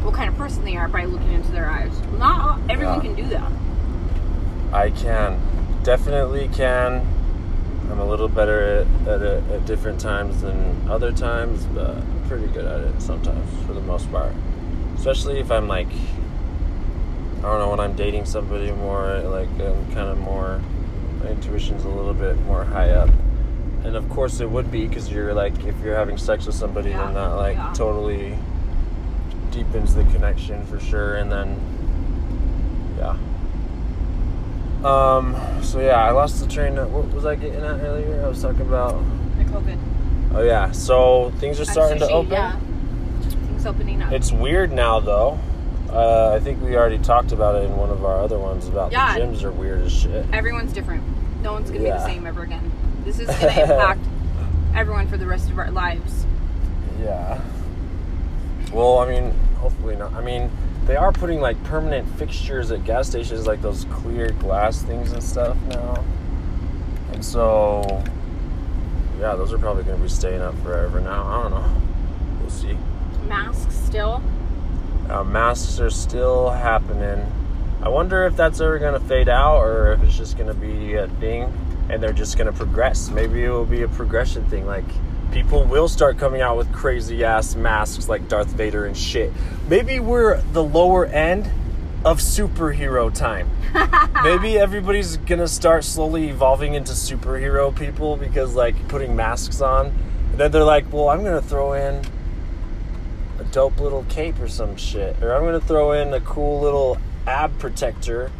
[0.02, 1.92] what kind of person they are by looking into their eyes.
[2.18, 3.14] Not everyone Yeah.
[3.14, 3.52] can do that.
[4.72, 5.40] I can,
[5.84, 7.06] definitely can.
[7.90, 12.24] I'm a little better at, at it at different times than other times, but I'm
[12.28, 14.32] pretty good at it sometimes for the most part.
[14.96, 15.88] Especially if I'm like,
[17.38, 20.62] I don't know, when I'm dating somebody more, like I'm kind of more,
[21.22, 23.10] my intuition's a little bit more high up.
[23.84, 26.90] And of course it would be because you're like, if you're having sex with somebody,
[26.90, 27.72] Yeah, then that like yeah.
[27.74, 28.38] totally
[29.50, 31.16] deepens the connection for sure.
[31.16, 31.60] And then,
[32.98, 33.16] yeah.
[34.84, 35.34] Um.
[35.62, 36.76] So yeah, I lost the train.
[36.78, 38.22] of- What was I getting at earlier?
[38.24, 39.02] I was talking about.
[39.38, 39.78] The COVID.
[40.34, 40.70] Oh yeah.
[40.72, 42.32] So things are starting to open.
[42.32, 42.56] Yeah.
[42.58, 44.12] Things opening up.
[44.12, 45.38] It's weird now though.
[45.90, 48.90] Uh, I think we already talked about it in one of our other ones about
[48.92, 49.14] Yeah.
[49.14, 50.26] the gyms are weird as shit.
[50.32, 51.02] Everyone's different.
[51.42, 51.92] No one's gonna Yeah.
[51.94, 52.70] be the same ever again.
[53.04, 54.00] This is gonna impact
[54.74, 56.26] everyone for the rest of our lives.
[57.00, 57.40] Yeah.
[58.72, 60.12] Well, I mean, hopefully not.
[60.14, 60.50] I mean,
[60.86, 65.22] they are putting like permanent fixtures at gas stations, like those clear glass things and
[65.22, 66.04] stuff now.
[67.12, 68.02] And so,
[69.18, 71.24] yeah, those are probably going to be staying up forever now.
[71.24, 71.82] I don't know.
[72.40, 72.76] We'll see.
[73.26, 74.22] Masks still.
[75.08, 77.30] Uh, masks are still happening.
[77.82, 80.54] I wonder if that's ever going to fade out or if it's just going to
[80.54, 81.52] be a thing
[81.90, 83.10] and they're just going to progress.
[83.10, 84.66] Maybe it will be a progression thing.
[84.66, 84.84] Like,
[85.34, 89.32] people will start coming out with crazy ass masks like Darth Vader and shit.
[89.68, 91.50] Maybe we're the lower end
[92.04, 93.50] of superhero time.
[94.22, 99.86] Maybe everybody's to start slowly evolving into superhero people because, like, putting masks on.
[99.86, 102.04] And then they're like, well, I'm to throw in
[103.40, 105.20] a dope little cape or some shit.
[105.20, 108.30] Or I'm gonna throw in a cool little ab protector.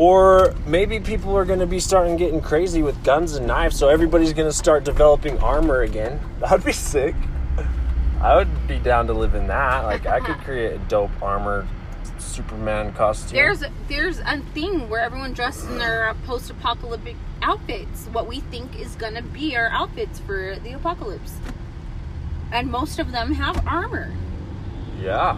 [0.00, 4.32] Or maybe people are gonna be starting getting crazy with guns and knives, so everybody's
[4.32, 6.18] gonna start developing armor again.
[6.40, 7.14] That'd be sick.
[8.18, 9.84] I would be down to live in that.
[9.84, 11.68] Like I could create a dope armor
[12.18, 13.36] Superman costume.
[13.36, 18.06] There's there's a thing where everyone dressed in their uh, post-apocalyptic outfits.
[18.06, 21.34] What we think is gonna be our outfits for the apocalypse,
[22.50, 24.14] and most of them have armor.
[24.98, 25.36] yeah.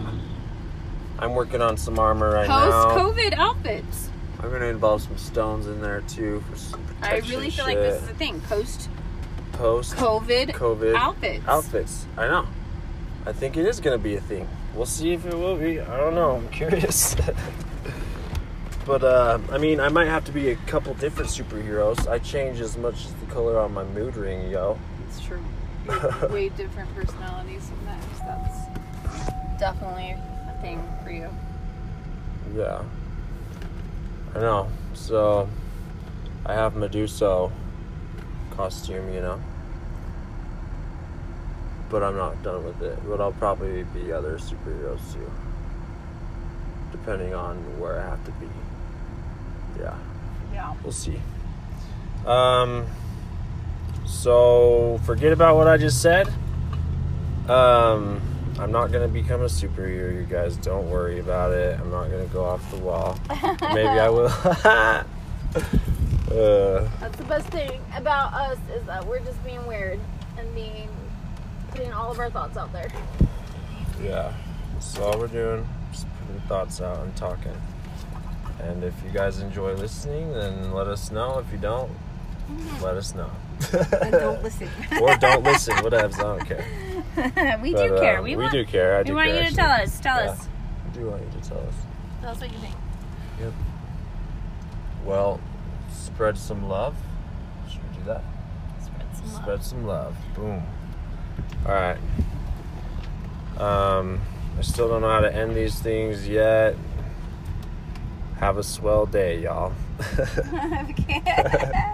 [1.19, 2.89] I'm working on some armor right now.
[2.95, 4.09] Post-COVID outfits.
[4.43, 8.03] I'm gonna involve some stones in there too for some I really feel like this
[8.03, 8.41] is a thing.
[8.41, 8.89] Post
[9.53, 11.47] post COVID COVID outfits.
[11.47, 12.05] outfits.
[12.17, 12.47] I know.
[13.25, 14.49] I think it is to be a thing.
[14.75, 15.79] We'll see if it will be.
[15.79, 16.35] I don't know.
[16.35, 17.15] I'm curious.
[18.85, 22.05] but uh, I mean, I might have to be a couple different superheroes.
[22.09, 24.77] I change as much as the color on my mood ring, yo.
[25.07, 25.43] It's true.
[26.29, 28.05] Way different personalities sometimes.
[28.19, 31.29] That's definitely a thing for you.
[32.53, 32.83] Yeah.
[34.35, 34.69] I know.
[34.93, 35.47] So
[36.45, 37.51] I have Medusa
[38.51, 39.39] costume, you know.
[41.89, 42.97] But I'm not done with it.
[43.07, 45.31] But I'll probably be other superheroes too.
[46.91, 48.47] Depending on where I have to be.
[49.79, 49.95] Yeah.
[50.53, 50.75] Yeah.
[50.83, 51.19] We'll see.
[52.25, 52.85] Um
[54.05, 56.27] so forget about what I just said.
[57.47, 58.21] Um
[58.59, 60.55] I'm not gonna become a superhero, you guys.
[60.57, 61.79] Don't worry about it.
[61.79, 63.17] I'm not gonna go off the wall.
[63.73, 64.27] Maybe I will.
[64.55, 65.03] uh,
[66.99, 69.99] That's the best thing about us is that we're just being weird
[70.37, 70.87] and being
[71.71, 72.91] putting all of our thoughts out there.
[74.01, 74.33] yeah.
[74.73, 75.67] That's all we're doing.
[75.91, 77.55] Just putting thoughts out and talking.
[78.61, 81.39] And if you guys enjoy listening, then let us know.
[81.39, 81.91] If you don't,
[82.81, 83.29] let us know.
[84.01, 84.69] And don't listen.
[85.01, 85.75] or don't listen.
[85.83, 86.15] Whatever.
[86.17, 86.65] I don't care.
[87.61, 88.19] we But, do care.
[88.19, 88.95] uh, we, we want, do care.
[88.95, 89.55] I we do want care, you to actually.
[89.55, 89.99] tell us.
[89.99, 90.31] Tell Yeah.
[90.31, 90.47] us.
[90.85, 91.73] I do want you to tell us.
[92.21, 92.75] Tell us what you think.
[93.39, 93.53] Yep.
[95.05, 95.39] Well,
[95.91, 96.95] spread some love.
[97.69, 98.23] Should we do that?
[98.83, 99.41] Spread some love.
[99.43, 100.15] Spread some love.
[100.35, 100.63] Boom.
[101.65, 101.97] All right.
[103.57, 104.21] Um,
[104.57, 106.75] I still don't know how to end these things yet.
[108.39, 109.73] Have a swell day, y'all.
[110.89, 111.89] Okay.